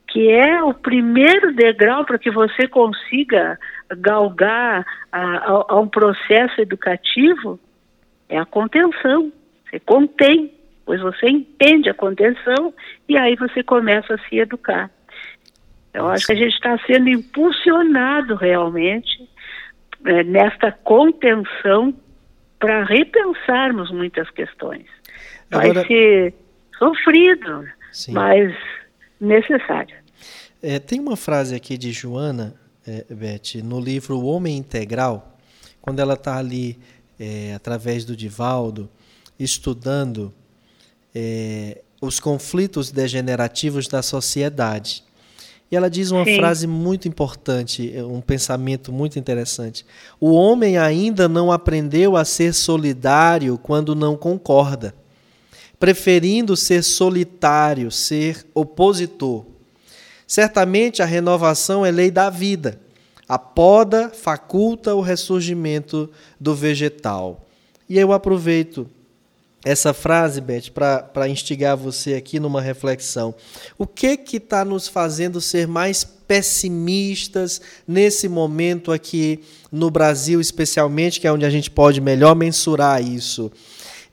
[0.08, 3.60] que é o primeiro degrau para que você consiga
[3.98, 7.60] galgar a, a, a um processo educativo
[8.30, 9.32] é a contenção.
[9.70, 10.52] Você contém,
[10.86, 12.74] pois você entende a contenção
[13.08, 14.90] e aí você começa a se educar.
[15.94, 19.30] Eu acho que a gente está sendo impulsionado realmente
[20.06, 21.94] é, nesta contenção
[22.60, 24.86] para repensarmos muitas questões.
[25.50, 25.88] Vai Agora...
[25.88, 26.34] ser
[26.78, 28.14] sofrido, Sim.
[28.14, 28.54] mas
[29.20, 29.96] necessário.
[30.62, 32.56] É, tem uma frase aqui de Joana,
[32.88, 35.38] é, Beth, no livro O Homem Integral,
[35.82, 36.80] quando ela está ali,
[37.20, 38.90] é, através do Divaldo,
[39.40, 40.34] estudando
[41.14, 45.04] é, os conflitos degenerativos da sociedade.
[45.72, 46.36] E ela diz uma Sim.
[46.38, 49.86] frase muito importante, um pensamento muito interessante.
[50.20, 54.94] O homem ainda não aprendeu a ser solidário quando não concorda,
[55.80, 59.46] preferindo ser solitário, ser opositor.
[60.28, 62.80] Certamente a renovação é lei da vida.
[63.28, 66.10] A poda faculta o ressurgimento
[66.40, 67.44] do vegetal.
[67.90, 68.88] E eu aproveito
[69.66, 73.34] essa frase, Beth, para instigar você aqui numa reflexão.
[73.80, 79.40] O que que está nos fazendo ser mais pessimistas nesse momento aqui
[79.72, 83.52] no Brasil, especialmente, que é onde a gente pode melhor mensurar isso?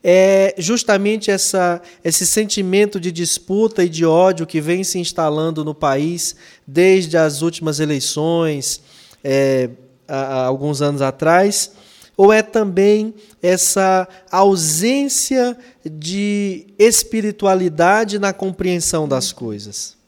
[0.03, 5.75] É justamente essa, esse sentimento de disputa e de ódio que vem se instalando no
[5.75, 6.35] país
[6.67, 8.81] desde as últimas eleições,
[9.23, 9.69] é,
[10.09, 11.73] há, há alguns anos atrás
[12.17, 19.99] ou é também essa ausência de espiritualidade na compreensão das coisas?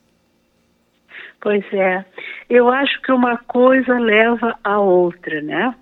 [1.41, 2.05] Pois é.
[2.49, 5.75] Eu acho que uma coisa leva a outra, né?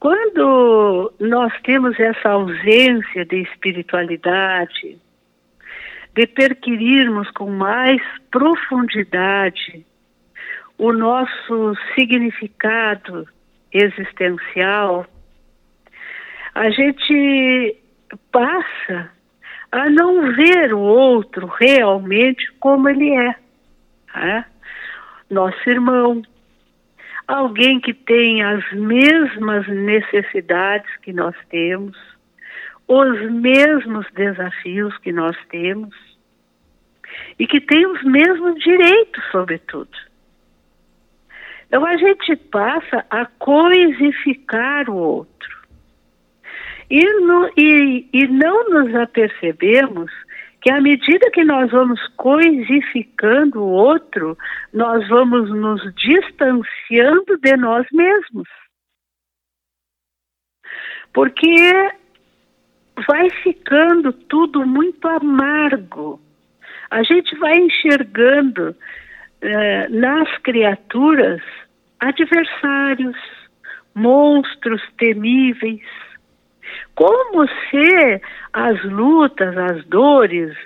[0.00, 4.98] Quando nós temos essa ausência de espiritualidade,
[6.14, 9.84] de perquirirmos com mais profundidade
[10.76, 13.26] o nosso significado
[13.72, 15.04] existencial,
[16.58, 17.76] a gente
[18.32, 19.12] passa
[19.70, 23.36] a não ver o outro realmente como ele é.
[24.12, 24.44] Né?
[25.30, 26.20] Nosso irmão,
[27.28, 31.96] alguém que tem as mesmas necessidades que nós temos,
[32.88, 35.94] os mesmos desafios que nós temos
[37.38, 39.96] e que tem os mesmos direitos, sobretudo.
[41.68, 45.37] Então a gente passa a coisificar o outro.
[46.90, 50.10] E, no, e, e não nos apercebemos
[50.60, 54.36] que à medida que nós vamos coisificando o outro,
[54.72, 58.48] nós vamos nos distanciando de nós mesmos.
[61.12, 61.92] Porque
[63.06, 66.20] vai ficando tudo muito amargo.
[66.90, 68.74] A gente vai enxergando
[69.40, 71.40] eh, nas criaturas
[72.00, 73.16] adversários,
[73.94, 75.82] monstros temíveis
[76.94, 78.20] como se
[78.52, 80.56] as lutas, as dores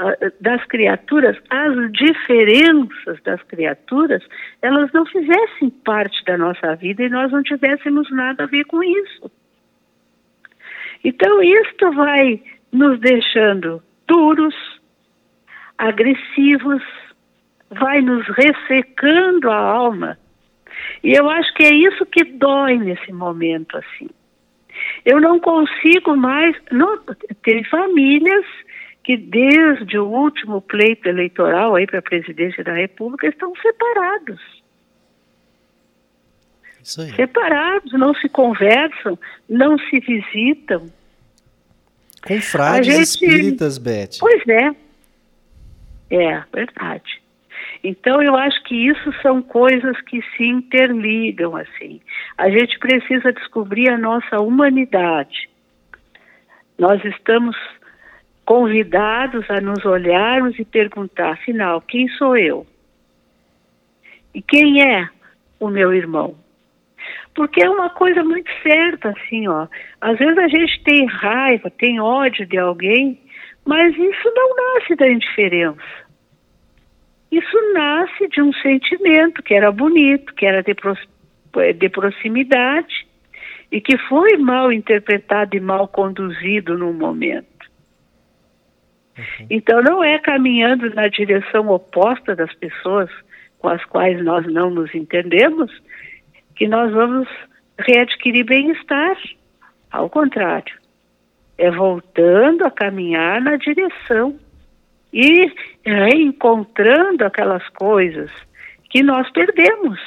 [0.00, 4.22] uh, das criaturas, as diferenças das criaturas,
[4.60, 8.82] elas não fizessem parte da nossa vida e nós não tivéssemos nada a ver com
[8.82, 9.30] isso.
[11.04, 12.40] Então, isto vai
[12.72, 14.54] nos deixando duros,
[15.76, 16.82] agressivos,
[17.70, 20.18] vai nos ressecando a alma.
[21.02, 24.08] E eu acho que é isso que dói nesse momento, assim.
[25.04, 26.56] Eu não consigo mais.
[26.70, 26.98] Não,
[27.42, 28.44] tem famílias
[29.04, 34.40] que desde o último pleito eleitoral aí para a presidência da República estão separados.
[36.84, 40.90] Separados, não se conversam, não se visitam.
[42.26, 44.18] Com frades gente, espíritas, Beth.
[44.20, 44.74] Pois é.
[46.10, 47.21] É, verdade.
[47.82, 52.00] Então eu acho que isso são coisas que se interligam assim.
[52.38, 55.48] A gente precisa descobrir a nossa humanidade.
[56.78, 57.56] Nós estamos
[58.44, 62.66] convidados a nos olharmos e perguntar, afinal, quem sou eu?
[64.34, 65.08] E quem é
[65.58, 66.36] o meu irmão?
[67.34, 69.66] Porque é uma coisa muito certa, assim, ó.
[70.00, 73.18] Às vezes a gente tem raiva, tem ódio de alguém,
[73.64, 76.01] mas isso não nasce da indiferença.
[77.32, 80.74] Isso nasce de um sentimento que era bonito, que era de,
[81.72, 83.06] de proximidade
[83.70, 87.46] e que foi mal interpretado e mal conduzido no momento.
[89.16, 89.46] Uhum.
[89.48, 93.08] Então não é caminhando na direção oposta das pessoas
[93.58, 95.72] com as quais nós não nos entendemos
[96.54, 97.26] que nós vamos
[97.78, 99.16] readquirir bem-estar.
[99.90, 100.74] Ao contrário,
[101.56, 104.38] é voltando a caminhar na direção
[105.12, 105.50] e
[105.84, 108.30] reencontrando aquelas coisas
[108.90, 109.98] que nós perdemos.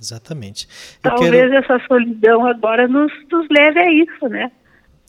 [0.00, 0.68] Exatamente.
[1.04, 1.54] Eu Talvez quero...
[1.54, 4.50] essa solidão agora nos, nos leve a isso, né?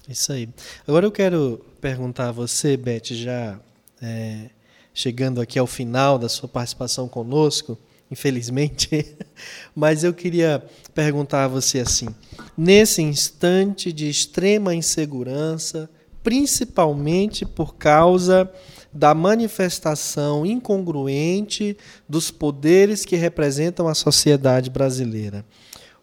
[0.07, 0.47] Isso aí.
[0.87, 3.59] Agora eu quero perguntar a você, Beth, já
[4.01, 4.49] é,
[4.93, 7.77] chegando aqui ao final da sua participação conosco,
[8.11, 9.15] infelizmente,
[9.75, 12.13] mas eu queria perguntar a você assim:
[12.55, 15.89] nesse instante de extrema insegurança,
[16.23, 18.49] principalmente por causa
[18.91, 21.75] da manifestação incongruente
[22.07, 25.43] dos poderes que representam a sociedade brasileira.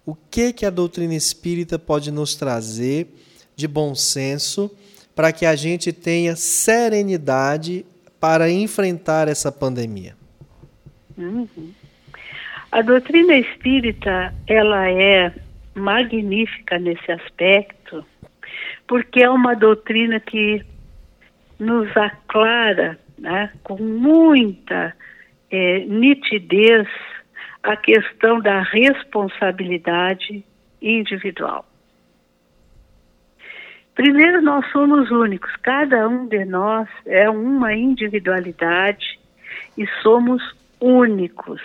[0.04, 3.08] O que que a doutrina espírita pode nos trazer
[3.54, 4.70] de bom senso
[5.14, 7.84] para que a gente tenha serenidade
[8.18, 10.16] para enfrentar essa pandemia?
[11.16, 11.72] Uhum.
[12.72, 15.32] A doutrina espírita, ela é
[15.74, 18.04] magnífica nesse aspecto,
[18.90, 20.64] porque é uma doutrina que
[21.60, 24.92] nos aclara né, com muita
[25.48, 26.88] é, nitidez
[27.62, 30.44] a questão da responsabilidade
[30.82, 31.64] individual.
[33.94, 39.20] Primeiro, nós somos únicos, cada um de nós é uma individualidade
[39.78, 40.42] e somos
[40.80, 41.62] únicos.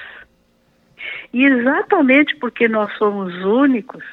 [1.34, 4.03] E exatamente porque nós somos únicos,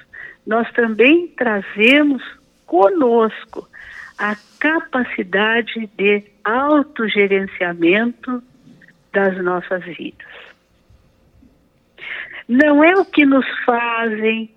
[0.47, 2.23] nós também trazemos
[2.73, 3.69] conosco
[4.17, 8.43] a capacidade de autogerenciamento
[9.13, 10.27] das nossas vidas.
[12.49, 14.51] Não é o que nos fazem,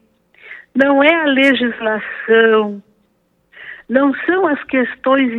[0.74, 2.82] não é a legislação,
[3.89, 5.34] não são as questões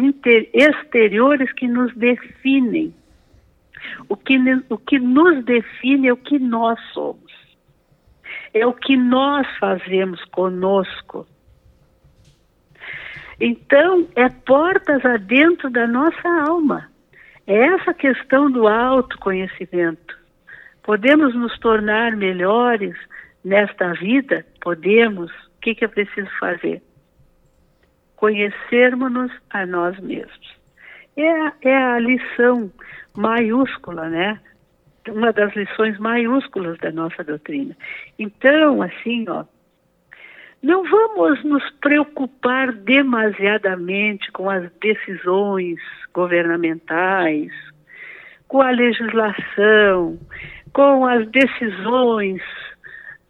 [0.53, 2.95] exteriores que nos definem.
[4.07, 4.37] O que,
[4.69, 7.33] o que nos define é o que nós somos.
[8.53, 11.27] É o que nós fazemos conosco.
[13.41, 16.89] Então, é portas adentro da nossa alma.
[17.47, 20.17] É essa questão do autoconhecimento.
[20.83, 22.97] Podemos nos tornar melhores
[23.45, 24.45] nesta vida?
[24.61, 25.31] Podemos.
[25.31, 26.83] O que, que é preciso fazer?
[28.17, 30.57] Conhecermos-nos a nós mesmos.
[31.17, 32.71] É, é a lição
[33.17, 34.41] maiúscula, né?
[35.09, 37.77] Uma das lições maiúsculas da nossa doutrina.
[38.19, 39.45] Então, assim, ó,
[40.67, 45.79] não vamos nos preocupar demasiadamente com as decisões
[46.13, 47.53] governamentais,
[48.49, 50.19] com a legislação,
[50.73, 52.43] com as decisões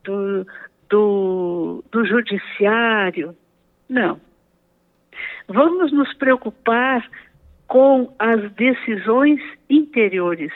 [0.02, 0.46] do,
[0.88, 3.36] do, do judiciário.
[3.86, 4.18] Não.
[5.46, 7.06] Vamos nos preocupar
[7.68, 10.54] com as decisões interiores.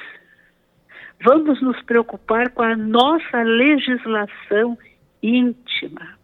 [1.22, 4.78] Vamos nos preocupar com a nossa legislação
[5.22, 6.19] íntima.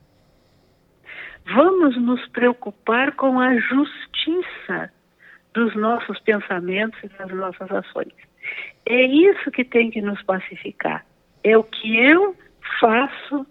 [1.54, 4.90] Vamos nos preocupar com a justiça
[5.54, 8.12] dos nossos pensamentos e das nossas ações.
[8.84, 11.04] É isso que tem que nos pacificar.
[11.42, 12.36] É o que eu
[12.80, 13.46] faço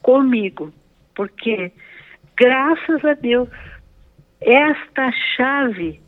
[0.00, 0.72] comigo.
[1.14, 1.72] Porque,
[2.36, 3.48] graças a Deus,
[4.40, 6.00] esta chave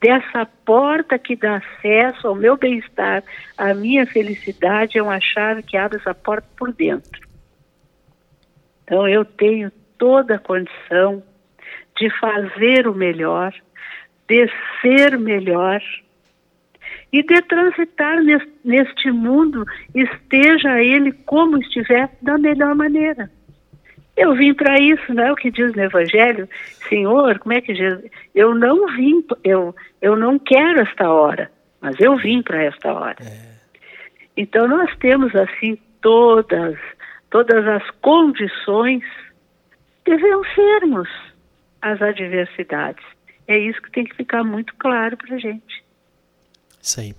[0.00, 3.22] dessa porta que dá acesso ao meu bem-estar,
[3.56, 7.25] à minha felicidade, é uma chave que abre essa porta por dentro.
[8.86, 11.20] Então eu tenho toda a condição
[11.98, 13.52] de fazer o melhor,
[14.28, 14.48] de
[14.80, 15.82] ser melhor
[17.12, 18.22] e de transitar
[18.64, 23.28] neste, mundo, esteja ele como estiver, da melhor maneira.
[24.16, 26.48] Eu vim para isso, não é o que diz no Evangelho?
[26.88, 28.08] Senhor, como é que Jesus...
[28.34, 33.16] Eu não vim, eu, eu não quero esta hora, mas eu vim para esta hora.
[33.20, 33.56] É.
[34.36, 36.78] Então nós temos assim todas
[37.30, 39.02] todas as condições
[40.04, 41.08] de vencermos
[41.82, 43.04] as adversidades.
[43.46, 45.84] É isso que tem que ficar muito claro para a gente.
[46.82, 47.14] Isso aí.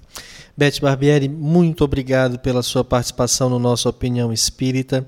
[0.56, 5.08] Beth Barbieri, muito obrigado pela sua participação no nosso Opinião Espírita.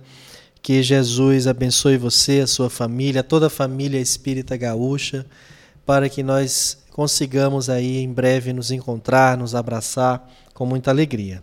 [0.61, 5.25] Que Jesus abençoe você, a sua família, toda a família espírita gaúcha,
[5.85, 11.41] para que nós consigamos aí em breve nos encontrar, nos abraçar com muita alegria.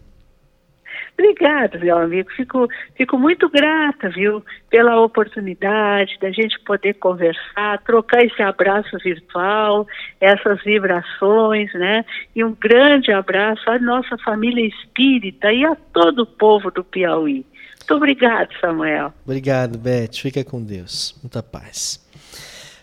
[1.19, 2.31] Obrigada, meu amigo.
[2.37, 9.87] Fico, fico muito grata, viu, pela oportunidade da gente poder conversar, trocar esse abraço virtual,
[10.21, 12.05] essas vibrações, né?
[12.35, 17.47] E um grande abraço à nossa família espírita e a todo o povo do Piauí.
[17.79, 19.14] Muito obrigado, Samuel.
[19.25, 20.21] Obrigado, Beth.
[20.21, 21.19] Fica com Deus.
[21.23, 22.05] Muita paz.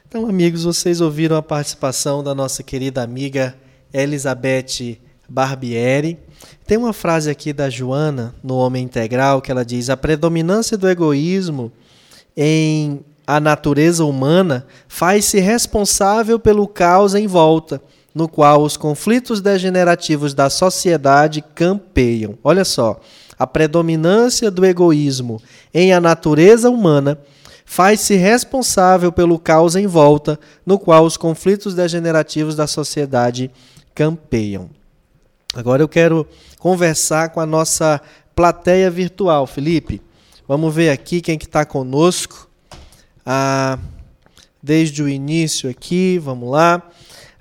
[0.08, 3.54] Então, amigos, vocês ouviram a participação da nossa querida amiga
[3.94, 4.98] Elizabeth
[5.30, 6.18] Barbieri.
[6.66, 10.90] Tem uma frase aqui da Joana, no Homem Integral, que ela diz: A predominância do
[10.90, 11.72] egoísmo
[12.36, 17.82] em a natureza humana faz-se responsável pelo caos em volta,
[18.14, 22.38] no qual os conflitos degenerativos da sociedade campeiam.
[22.44, 23.00] Olha só,
[23.40, 25.42] a predominância do egoísmo
[25.74, 27.18] em a natureza humana
[27.66, 33.50] faz-se responsável pelo caos em volta, no qual os conflitos degenerativos da sociedade
[33.96, 34.70] campeiam.
[35.56, 36.28] Agora eu quero
[36.58, 38.02] conversar com a nossa
[38.36, 40.02] plateia virtual, Felipe.
[40.48, 42.50] Vamos ver aqui quem que está conosco.
[43.24, 43.78] Ah,
[44.62, 46.82] desde o início aqui, vamos lá.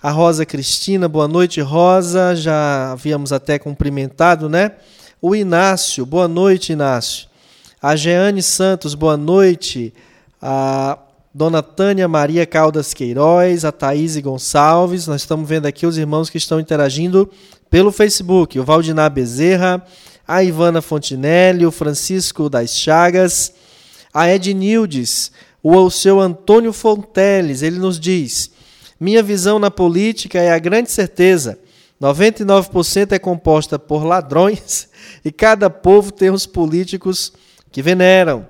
[0.02, 2.36] A Rosa Cristina, boa noite, Rosa.
[2.36, 4.72] Já havíamos até cumprimentado, né?
[5.20, 7.28] O Inácio, boa noite, Inácio.
[7.80, 9.94] A Jeane Santos, boa noite.
[10.40, 10.98] A
[11.32, 15.06] Dona Tânia Maria Caldas Queiroz, a Thaís Gonçalves.
[15.06, 17.30] Nós estamos vendo aqui os irmãos que estão interagindo
[17.72, 18.60] pelo Facebook.
[18.60, 19.82] O Valdinar Bezerra,
[20.28, 23.54] a Ivana Fontinelli, o Francisco das Chagas,
[24.12, 27.62] a Ednildes, o seu Antônio Fonteles.
[27.62, 28.50] Ele nos diz:
[29.00, 31.58] Minha visão na política é a grande certeza.
[31.98, 34.88] 99% é composta por ladrões
[35.24, 37.32] e cada povo tem os políticos
[37.70, 38.46] que veneram.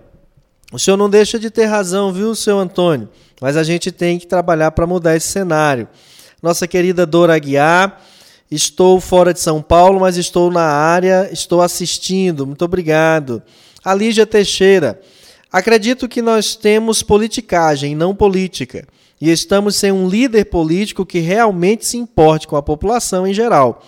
[0.72, 3.08] O senhor não deixa de ter razão, viu, seu Antônio?
[3.40, 5.86] Mas a gente tem que trabalhar para mudar esse cenário.
[6.42, 8.00] Nossa querida Dora Aguiar,
[8.54, 12.46] estou fora de São Paulo, mas estou na área, estou assistindo.
[12.46, 13.42] Muito obrigado.
[13.84, 15.00] A Lígia Teixeira,
[15.50, 18.86] acredito que nós temos politicagem, não política.
[19.20, 23.82] E estamos sem um líder político que realmente se importe com a população em geral.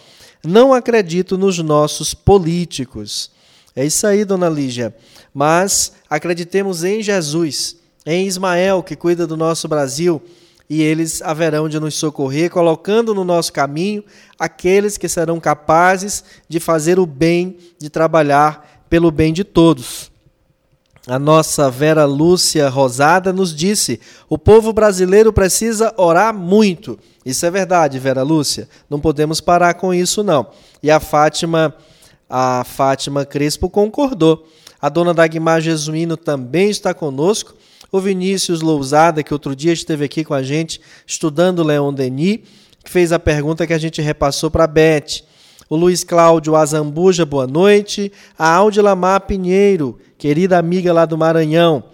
[0.44, 3.30] Não acredito nos nossos políticos.
[3.74, 4.94] É isso aí, dona Lígia
[5.34, 10.22] mas acreditemos em Jesus, em Ismael, que cuida do nosso Brasil,
[10.68, 14.02] e eles haverão de nos socorrer, colocando no nosso caminho
[14.38, 20.10] aqueles que serão capazes de fazer o bem, de trabalhar pelo bem de todos.
[21.06, 26.98] A nossa Vera Lúcia Rosada nos disse: o povo brasileiro precisa orar muito.
[27.26, 28.68] Isso é verdade, Vera Lúcia.
[28.88, 30.46] Não podemos parar com isso, não.
[30.82, 31.74] E a Fátima,
[32.28, 34.48] a Fátima Crespo concordou.
[34.80, 37.54] A dona Dagmar Jesuíno também está conosco.
[37.94, 42.40] O Vinícius Lousada, que outro dia esteve aqui com a gente estudando Leon Denis,
[42.82, 45.22] que fez a pergunta que a gente repassou para a Beth.
[45.70, 48.10] O Luiz Cláudio Azambuja, boa noite.
[48.36, 51.84] A Áudila Mar Pinheiro, querida amiga lá do Maranhão.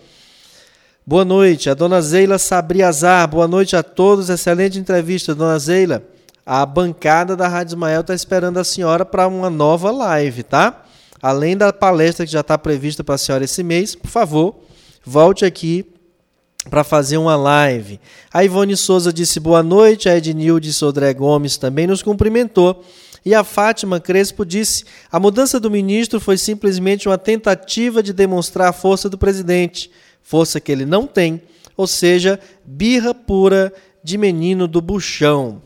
[1.05, 1.69] Boa noite.
[1.69, 4.31] A dona Zeila Sabriazar, boa noite a todos.
[4.31, 6.03] Excelente entrevista, dona Zeila.
[6.47, 10.83] A bancada da Rádio Ismael está esperando a senhora para uma nova live, tá?
[11.23, 14.57] além da palestra que já está prevista para a senhora esse mês, por favor,
[15.11, 15.85] volte aqui
[16.69, 17.99] para fazer uma live.
[18.33, 22.85] A Ivone Souza disse boa noite, a Ednilde Sodré Gomes também nos cumprimentou.
[23.25, 28.69] E a Fátima Crespo disse: a mudança do ministro foi simplesmente uma tentativa de demonstrar
[28.69, 29.91] a força do presidente,
[30.23, 31.43] força que ele não tem,
[31.77, 33.73] ou seja, birra pura
[34.05, 35.61] de menino do buchão.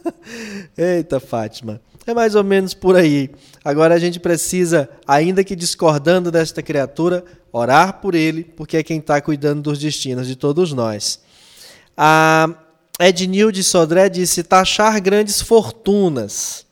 [0.76, 1.82] Eita, Fátima.
[2.10, 3.30] É mais ou menos por aí.
[3.64, 8.98] Agora a gente precisa, ainda que discordando desta criatura, orar por ele, porque é quem
[8.98, 11.20] está cuidando dos destinos de todos nós.
[11.96, 12.48] A
[12.98, 16.66] Ednilde Sodré disse taxar grandes fortunas.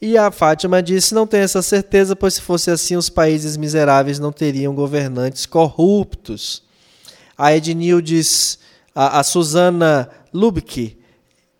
[0.00, 4.18] E a Fátima disse: não tenho essa certeza, pois se fosse assim, os países miseráveis
[4.18, 6.62] não teriam governantes corruptos.
[7.36, 8.22] A Ednilde,
[8.94, 10.96] a, a Suzana Lubke,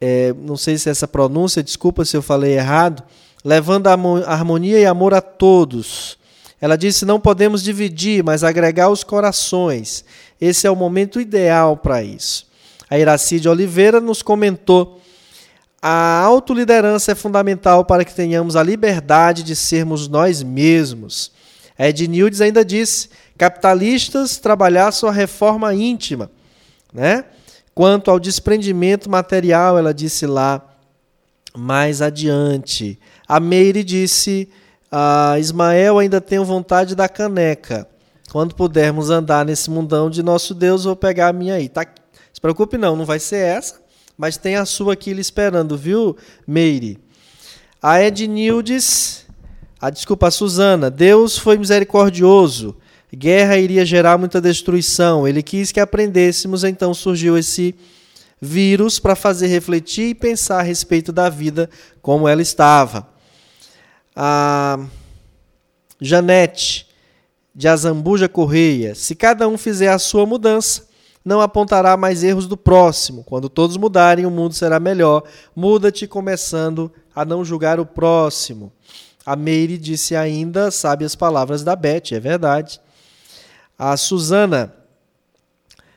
[0.01, 3.03] é, não sei se essa pronúncia, desculpa se eu falei errado,
[3.45, 3.93] levando a
[4.27, 6.19] harmonia e amor a todos.
[6.61, 10.05] Ela disse: não podemos dividir, mas agregar os corações.
[10.41, 12.47] Esse é o momento ideal para isso.
[12.89, 15.01] A Iracide Oliveira nos comentou:
[15.83, 21.33] a autoliderança é fundamental para que tenhamos a liberdade de sermos nós mesmos.
[21.79, 26.31] A Ednildes ainda disse: capitalistas trabalhar sua reforma íntima,
[26.93, 27.25] né?
[27.81, 30.63] Quanto ao desprendimento material, ela disse lá
[31.57, 33.01] mais adiante.
[33.27, 34.51] A Meire disse:
[34.93, 37.89] ah, Ismael ainda tenho vontade da caneca.
[38.31, 41.71] Quando pudermos andar nesse mundão de nosso Deus, vou pegar a minha aí.
[41.71, 41.87] Tá?
[42.31, 43.81] Se preocupe, não, não vai ser essa,
[44.15, 46.99] mas tem a sua aqui lhe esperando, viu, Meire?
[47.81, 49.25] A Ednildes,
[49.81, 52.77] a desculpa, a Suzana, Deus foi misericordioso
[53.17, 55.27] guerra iria gerar muita destruição.
[55.27, 57.75] Ele quis que aprendêssemos, então surgiu esse
[58.41, 61.69] vírus para fazer refletir e pensar a respeito da vida
[62.01, 63.07] como ela estava.
[64.17, 64.79] A
[66.01, 66.87] Janete
[67.55, 70.89] de Azambuja Correia, se cada um fizer a sua mudança,
[71.25, 73.23] não apontará mais erros do próximo.
[73.25, 75.23] Quando todos mudarem, o mundo será melhor.
[75.55, 78.73] Muda-te começando a não julgar o próximo.
[79.27, 82.81] A Meire disse ainda, sabe as palavras da Beth, é verdade.
[83.83, 84.75] A Suzana,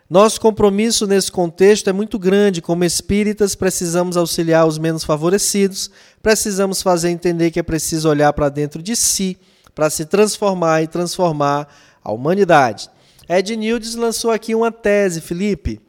[0.09, 2.61] nosso compromisso nesse contexto é muito grande.
[2.61, 8.47] Como espíritas, precisamos auxiliar os menos favorecidos, precisamos fazer entender que é preciso olhar para
[8.47, 9.37] dentro de si
[9.75, 11.67] para se transformar e transformar
[12.01, 12.89] a humanidade.
[13.27, 15.81] Ed Nildes lançou aqui uma tese, Felipe.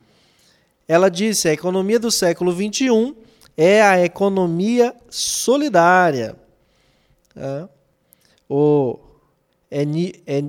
[0.89, 3.15] Ela disse: a economia do século XXI
[3.57, 6.35] é a economia solidária.
[7.37, 7.69] É.
[8.49, 8.99] O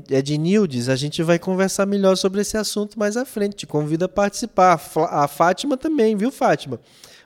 [0.09, 3.55] Ednildes, a gente vai conversar melhor sobre esse assunto mais à frente.
[3.55, 4.79] Te convido a participar.
[5.09, 6.79] A Fátima também, viu, Fátima?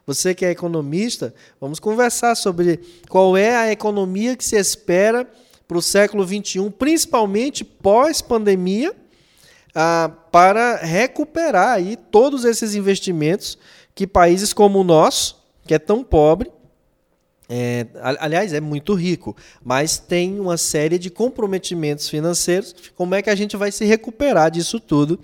[0.08, 2.80] Você que é economista, vamos conversar sobre
[3.10, 5.30] qual é a economia que se espera
[5.68, 8.95] para o século XXI, principalmente pós-pandemia,
[9.76, 13.58] ah, para recuperar aí todos esses investimentos
[13.93, 16.50] que países como o nosso, que é tão pobre,
[17.50, 17.88] é,
[18.20, 22.76] aliás, é muito rico, mas tem uma série de comprometimentos financeiros.
[22.95, 25.20] Como é que a gente vai se recuperar disso tudo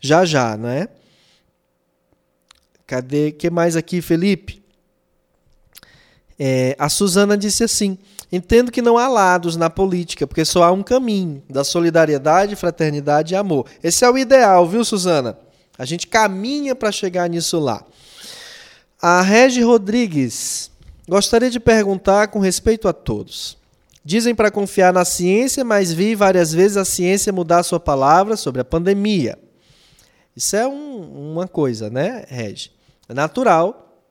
[0.00, 0.88] já já, não é?
[2.86, 3.32] Cadê?
[3.32, 4.62] que mais aqui, Felipe?
[6.38, 7.98] É, a Suzana disse assim:
[8.32, 13.34] Entendo que não há lados na política, porque só há um caminho da solidariedade, fraternidade
[13.34, 13.66] e amor.
[13.82, 15.38] Esse é o ideal, viu, Suzana?
[15.76, 17.84] A gente caminha para chegar nisso lá.
[19.00, 20.70] A Regi Rodrigues
[21.08, 23.56] Gostaria de perguntar com respeito a todos.
[24.04, 28.60] Dizem para confiar na ciência, mas vi várias vezes a ciência mudar sua palavra sobre
[28.60, 29.38] a pandemia.
[30.36, 32.72] Isso é um, uma coisa, né, Regi?
[33.08, 34.02] É natural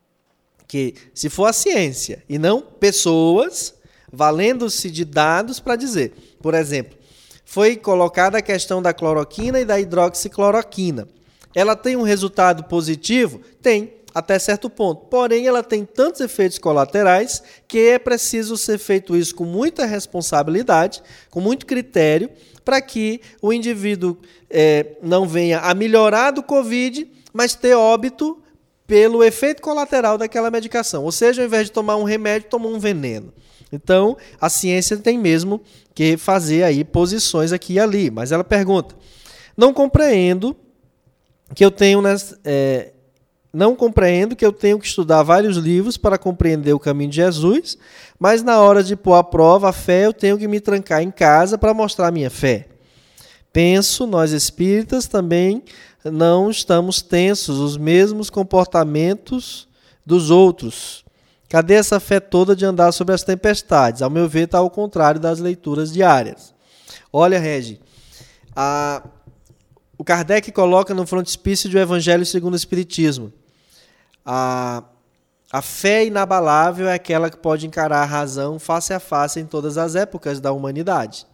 [0.67, 3.75] que, se for a ciência e não pessoas,
[4.11, 6.13] valendo-se de dados para dizer.
[6.41, 6.97] Por exemplo,
[7.45, 11.07] foi colocada a questão da cloroquina e da hidroxicloroquina.
[11.53, 13.39] Ela tem um resultado positivo?
[13.61, 15.05] Tem até certo ponto.
[15.05, 21.01] Porém, ela tem tantos efeitos colaterais que é preciso ser feito isso com muita responsabilidade,
[21.29, 22.29] com muito critério,
[22.63, 24.17] para que o indivíduo
[24.49, 28.41] é, não venha a melhorar do Covid, mas ter óbito
[28.85, 31.03] pelo efeito colateral daquela medicação.
[31.03, 33.33] Ou seja, ao invés de tomar um remédio, tomar um veneno.
[33.71, 35.61] Então, a ciência tem mesmo
[35.93, 38.09] que fazer aí posições aqui e ali.
[38.09, 38.95] Mas ela pergunta:
[39.55, 40.55] não compreendo
[41.53, 42.01] que eu tenho
[42.43, 42.91] é,
[43.57, 47.75] não compreendo que eu tenho que estudar vários livros para compreender o caminho de Jesus,
[48.19, 51.09] mas na hora de pôr a prova a fé, eu tenho que me trancar em
[51.09, 52.67] casa para mostrar a minha fé.
[53.51, 55.63] Penso, nós espíritas também
[56.05, 59.67] não estamos tensos, os mesmos comportamentos
[60.05, 61.03] dos outros.
[61.49, 64.03] Cadê essa fé toda de andar sobre as tempestades?
[64.03, 66.53] Ao meu ver, está ao contrário das leituras diárias.
[67.11, 67.81] Olha, Regi,
[68.55, 69.01] a,
[69.97, 73.33] o Kardec coloca no frontispício do Evangelho segundo o Espiritismo
[74.29, 74.83] a,
[75.49, 79.77] a fé inabalável é aquela que pode encarar a razão face a face em todas
[79.77, 81.25] as épocas da humanidade.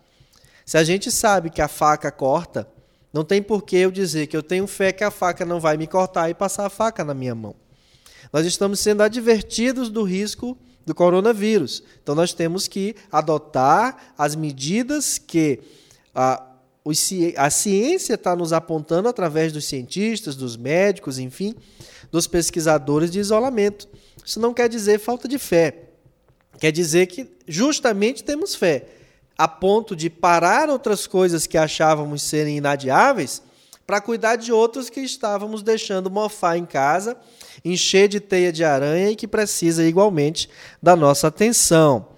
[0.64, 2.68] Se a gente sabe que a faca corta,
[3.12, 5.76] não tem por que eu dizer que eu tenho fé que a faca não vai
[5.76, 7.56] me cortar e passar a faca na minha mão.
[8.32, 11.82] Nós estamos sendo advertidos do risco do coronavírus.
[12.02, 15.60] Então nós temos que adotar as medidas que
[16.14, 16.46] a,
[17.38, 21.56] a ciência está nos apontando através dos cientistas, dos médicos, enfim,
[22.14, 23.90] dos pesquisadores de isolamento.
[24.24, 25.86] Isso não quer dizer falta de fé.
[26.60, 28.86] Quer dizer que justamente temos fé,
[29.36, 33.42] a ponto de parar outras coisas que achávamos serem inadiáveis
[33.88, 37.18] para cuidar de outras que estávamos deixando mofar em casa,
[37.66, 40.48] encher de teia de aranha e que precisa igualmente
[40.82, 42.10] da nossa atenção.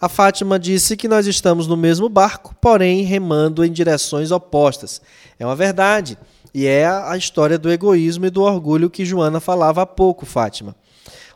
[0.00, 5.02] A Fátima disse que nós estamos no mesmo barco, porém remando em direções opostas.
[5.38, 6.18] É uma verdade.
[6.54, 10.76] E é a história do egoísmo e do orgulho que Joana falava há pouco, Fátima.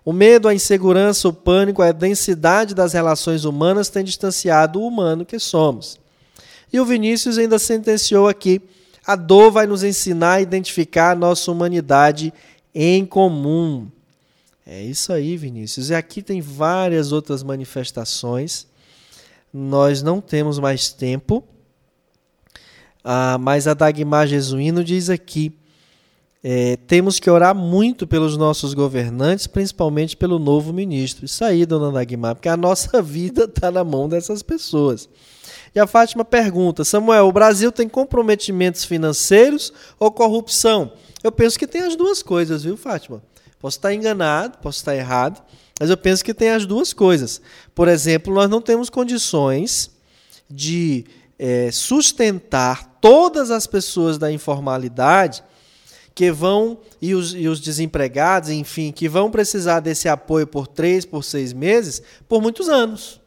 [0.05, 5.27] O medo, a insegurança, o pânico, a densidade das relações humanas tem distanciado o humano
[5.27, 5.99] que somos.
[6.73, 8.63] E o Vinícius ainda sentenciou aqui:
[9.05, 12.33] a dor vai nos ensinar a identificar a nossa humanidade
[12.73, 13.89] em comum.
[14.65, 15.91] É isso aí, Vinícius.
[15.91, 18.69] E aqui tem várias outras manifestações.
[19.53, 21.43] Nós não temos mais tempo
[23.11, 25.51] ah, mas a Dagmar Jesuíno diz aqui:
[26.45, 31.25] é, temos que orar muito pelos nossos governantes, principalmente pelo novo ministro.
[31.25, 35.09] Isso aí, dona Dagmar, porque a nossa vida está na mão dessas pessoas.
[35.75, 40.93] E a Fátima pergunta: Samuel, o Brasil tem comprometimentos financeiros ou corrupção?
[41.25, 43.23] Eu penso que tem as duas coisas, viu, Fátima?
[43.59, 45.43] Posso estar enganado, posso estar errado,
[45.81, 47.41] mas eu penso que tem as duas coisas.
[47.75, 49.91] Por exemplo, nós não temos condições
[50.51, 51.07] de
[51.39, 55.45] é, sustentar todas as pessoas da informalidade
[56.15, 61.05] que vão, e os, e os desempregados, enfim, que vão precisar desse apoio por três,
[61.05, 63.21] por seis meses, por muitos anos.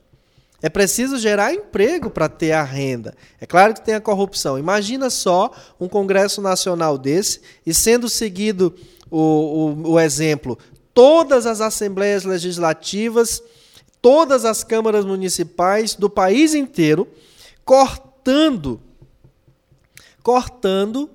[0.61, 3.15] É preciso gerar emprego para ter a renda.
[3.39, 4.59] É claro que tem a corrupção.
[4.59, 8.75] Imagina só um Congresso Nacional desse e sendo seguido
[9.09, 10.57] o, o, o exemplo,
[10.93, 13.41] todas as assembleias legislativas,
[14.01, 17.07] todas as câmaras municipais do país inteiro
[17.71, 18.81] cortando,
[20.21, 21.09] cortando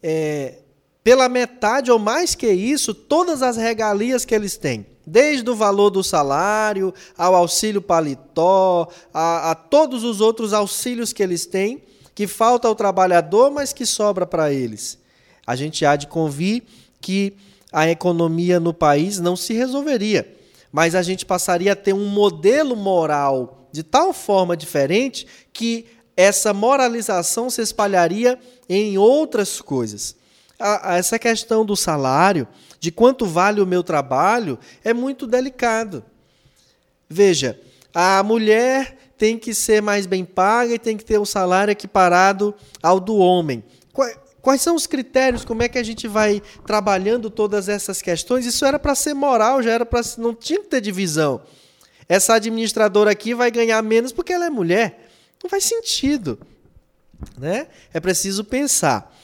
[0.00, 0.58] é,
[1.02, 4.86] pela metade ou mais que isso todas as regalias que eles têm.
[5.04, 11.24] Desde o valor do salário, ao auxílio paletó, a, a todos os outros auxílios que
[11.24, 11.82] eles têm,
[12.14, 15.00] que falta ao trabalhador, mas que sobra para eles.
[15.44, 16.62] A gente há de convir
[17.00, 17.34] que
[17.72, 20.36] a economia no país não se resolveria,
[20.70, 25.84] mas a gente passaria a ter um modelo moral de tal forma diferente que
[26.16, 28.38] essa moralização se espalharia
[28.68, 30.16] em outras coisas.
[30.84, 32.48] essa questão do salário,
[32.80, 36.02] de quanto vale o meu trabalho, é muito delicado.
[37.08, 37.60] Veja,
[37.94, 42.54] a mulher tem que ser mais bem paga e tem que ter um salário equiparado
[42.82, 43.62] ao do homem.
[44.40, 45.44] Quais são os critérios?
[45.44, 48.46] Como é que a gente vai trabalhando todas essas questões?
[48.46, 51.40] Isso era para ser moral, já era para não tinha que ter divisão.
[52.08, 55.05] Essa administradora aqui vai ganhar menos porque ela é mulher.
[55.42, 56.38] Não faz sentido,
[57.38, 57.68] né?
[57.92, 59.14] É preciso pensar,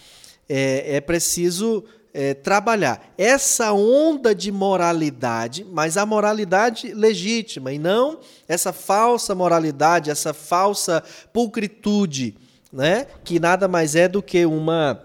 [0.48, 1.84] é, é preciso
[2.14, 10.10] é, trabalhar essa onda de moralidade, mas a moralidade legítima e não essa falsa moralidade,
[10.10, 11.02] essa falsa
[11.32, 12.36] pulcritude,
[12.72, 13.06] né?
[13.24, 15.02] Que nada mais é do que uma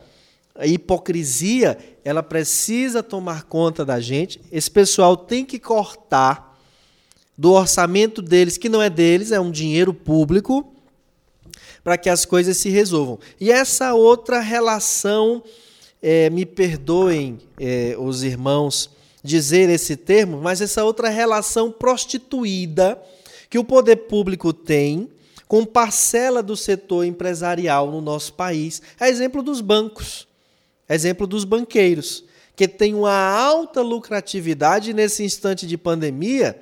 [0.66, 4.42] hipocrisia, ela precisa tomar conta da gente.
[4.52, 6.58] Esse pessoal tem que cortar
[7.38, 10.74] do orçamento deles, que não é deles, é um dinheiro público,
[11.88, 13.18] para que as coisas se resolvam.
[13.40, 15.42] E essa outra relação,
[16.02, 18.90] é, me perdoem é, os irmãos
[19.24, 23.02] dizer esse termo, mas essa outra relação prostituída
[23.50, 25.10] que o poder público tem
[25.48, 30.28] com parcela do setor empresarial no nosso país, é exemplo dos bancos.
[30.90, 36.62] Exemplo dos banqueiros, que tem uma alta lucratividade nesse instante de pandemia,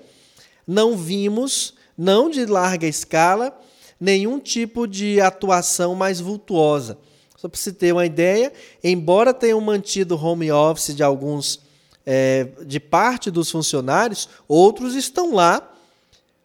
[0.68, 3.60] não vimos, não de larga escala,
[4.00, 6.98] nenhum tipo de atuação mais vultuosa.
[7.38, 8.52] Só para você ter uma ideia,
[8.84, 11.60] embora tenham mantido home office de alguns,
[12.06, 15.72] é, de parte dos funcionários, outros estão lá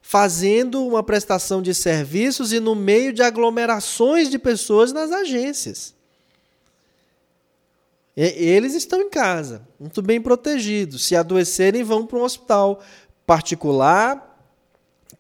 [0.01, 5.95] fazendo uma prestação de serviços e no meio de aglomerações de pessoas nas agências.
[8.17, 11.07] Eles estão em casa, muito bem protegidos.
[11.07, 12.83] Se adoecerem, vão para um hospital
[13.25, 14.30] particular,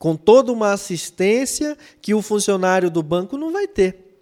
[0.01, 4.17] com toda uma assistência que o funcionário do banco não vai ter.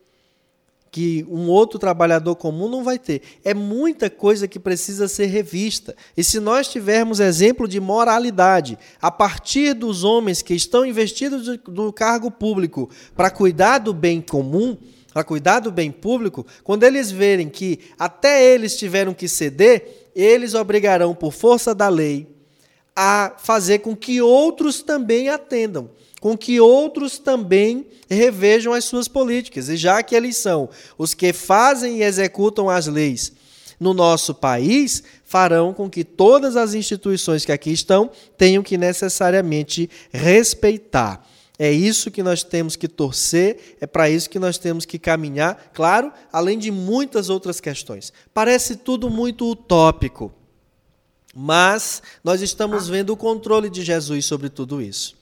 [0.91, 3.23] Que um outro trabalhador comum não vai ter.
[3.45, 5.95] É muita coisa que precisa ser revista.
[6.17, 11.93] E se nós tivermos exemplo de moralidade a partir dos homens que estão investidos do
[11.93, 14.77] cargo público para cuidar do bem comum,
[15.13, 20.55] para cuidar do bem público, quando eles verem que até eles tiveram que ceder, eles
[20.55, 22.27] obrigarão, por força da lei,
[23.01, 25.89] a fazer com que outros também atendam,
[26.21, 29.69] com que outros também revejam as suas políticas.
[29.69, 30.69] E já que eles são
[30.99, 33.33] os que fazem e executam as leis
[33.79, 39.89] no nosso país, farão com que todas as instituições que aqui estão tenham que necessariamente
[40.13, 41.25] respeitar.
[41.57, 45.71] É isso que nós temos que torcer, é para isso que nós temos que caminhar,
[45.73, 48.13] claro, além de muitas outras questões.
[48.35, 50.33] Parece tudo muito utópico,
[51.41, 55.15] mas nós estamos vendo o controle de Jesus sobre tudo isso.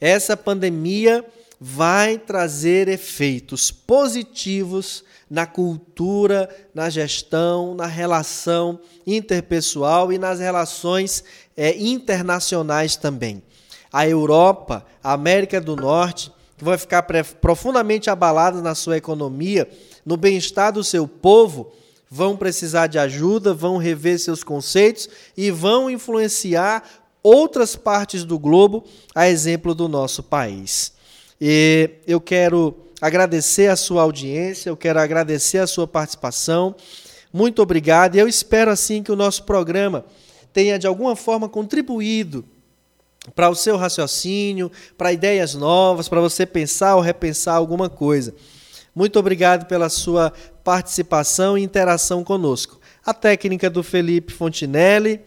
[0.00, 1.22] Essa pandemia
[1.60, 11.22] vai trazer efeitos positivos na cultura, na gestão, na relação interpessoal e nas relações
[11.54, 13.42] é, internacionais também
[13.92, 17.04] a Europa, a América do Norte, que vai ficar
[17.40, 19.68] profundamente abaladas na sua economia,
[20.04, 21.72] no bem-estar do seu povo,
[22.10, 26.82] vão precisar de ajuda, vão rever seus conceitos e vão influenciar
[27.22, 28.84] outras partes do globo,
[29.14, 30.92] a exemplo do nosso país.
[31.40, 36.74] E eu quero agradecer a sua audiência, eu quero agradecer a sua participação.
[37.32, 40.04] Muito obrigado e eu espero assim que o nosso programa
[40.52, 42.44] tenha de alguma forma contribuído
[43.34, 48.34] para o seu raciocínio, para ideias novas, para você pensar ou repensar alguma coisa.
[48.94, 50.32] Muito obrigado pela sua
[50.64, 52.80] participação e interação conosco.
[53.04, 55.20] A técnica do Felipe Fontinelli.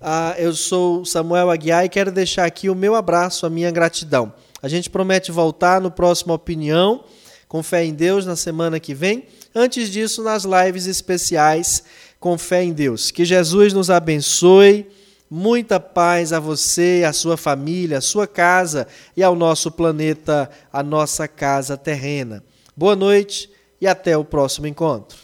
[0.00, 4.32] Ah, eu sou Samuel Aguiar e quero deixar aqui o meu abraço, a minha gratidão.
[4.62, 7.04] A gente promete voltar no próximo Opinião,
[7.48, 9.26] com fé em Deus, na semana que vem.
[9.54, 11.84] Antes disso, nas lives especiais
[12.20, 13.10] com fé em Deus.
[13.10, 14.86] Que Jesus nos abençoe
[15.36, 20.80] Muita paz a você, a sua família, a sua casa e ao nosso planeta, a
[20.80, 22.44] nossa casa terrena.
[22.76, 23.48] Boa noite
[23.80, 25.18] e até o próximo encontro.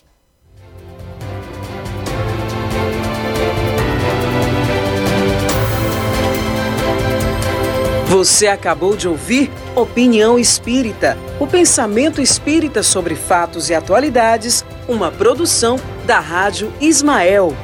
[8.06, 15.76] Você acabou de ouvir Opinião Espírita, o pensamento espírita sobre fatos e atualidades, uma produção
[16.06, 17.56] da Rádio Ismael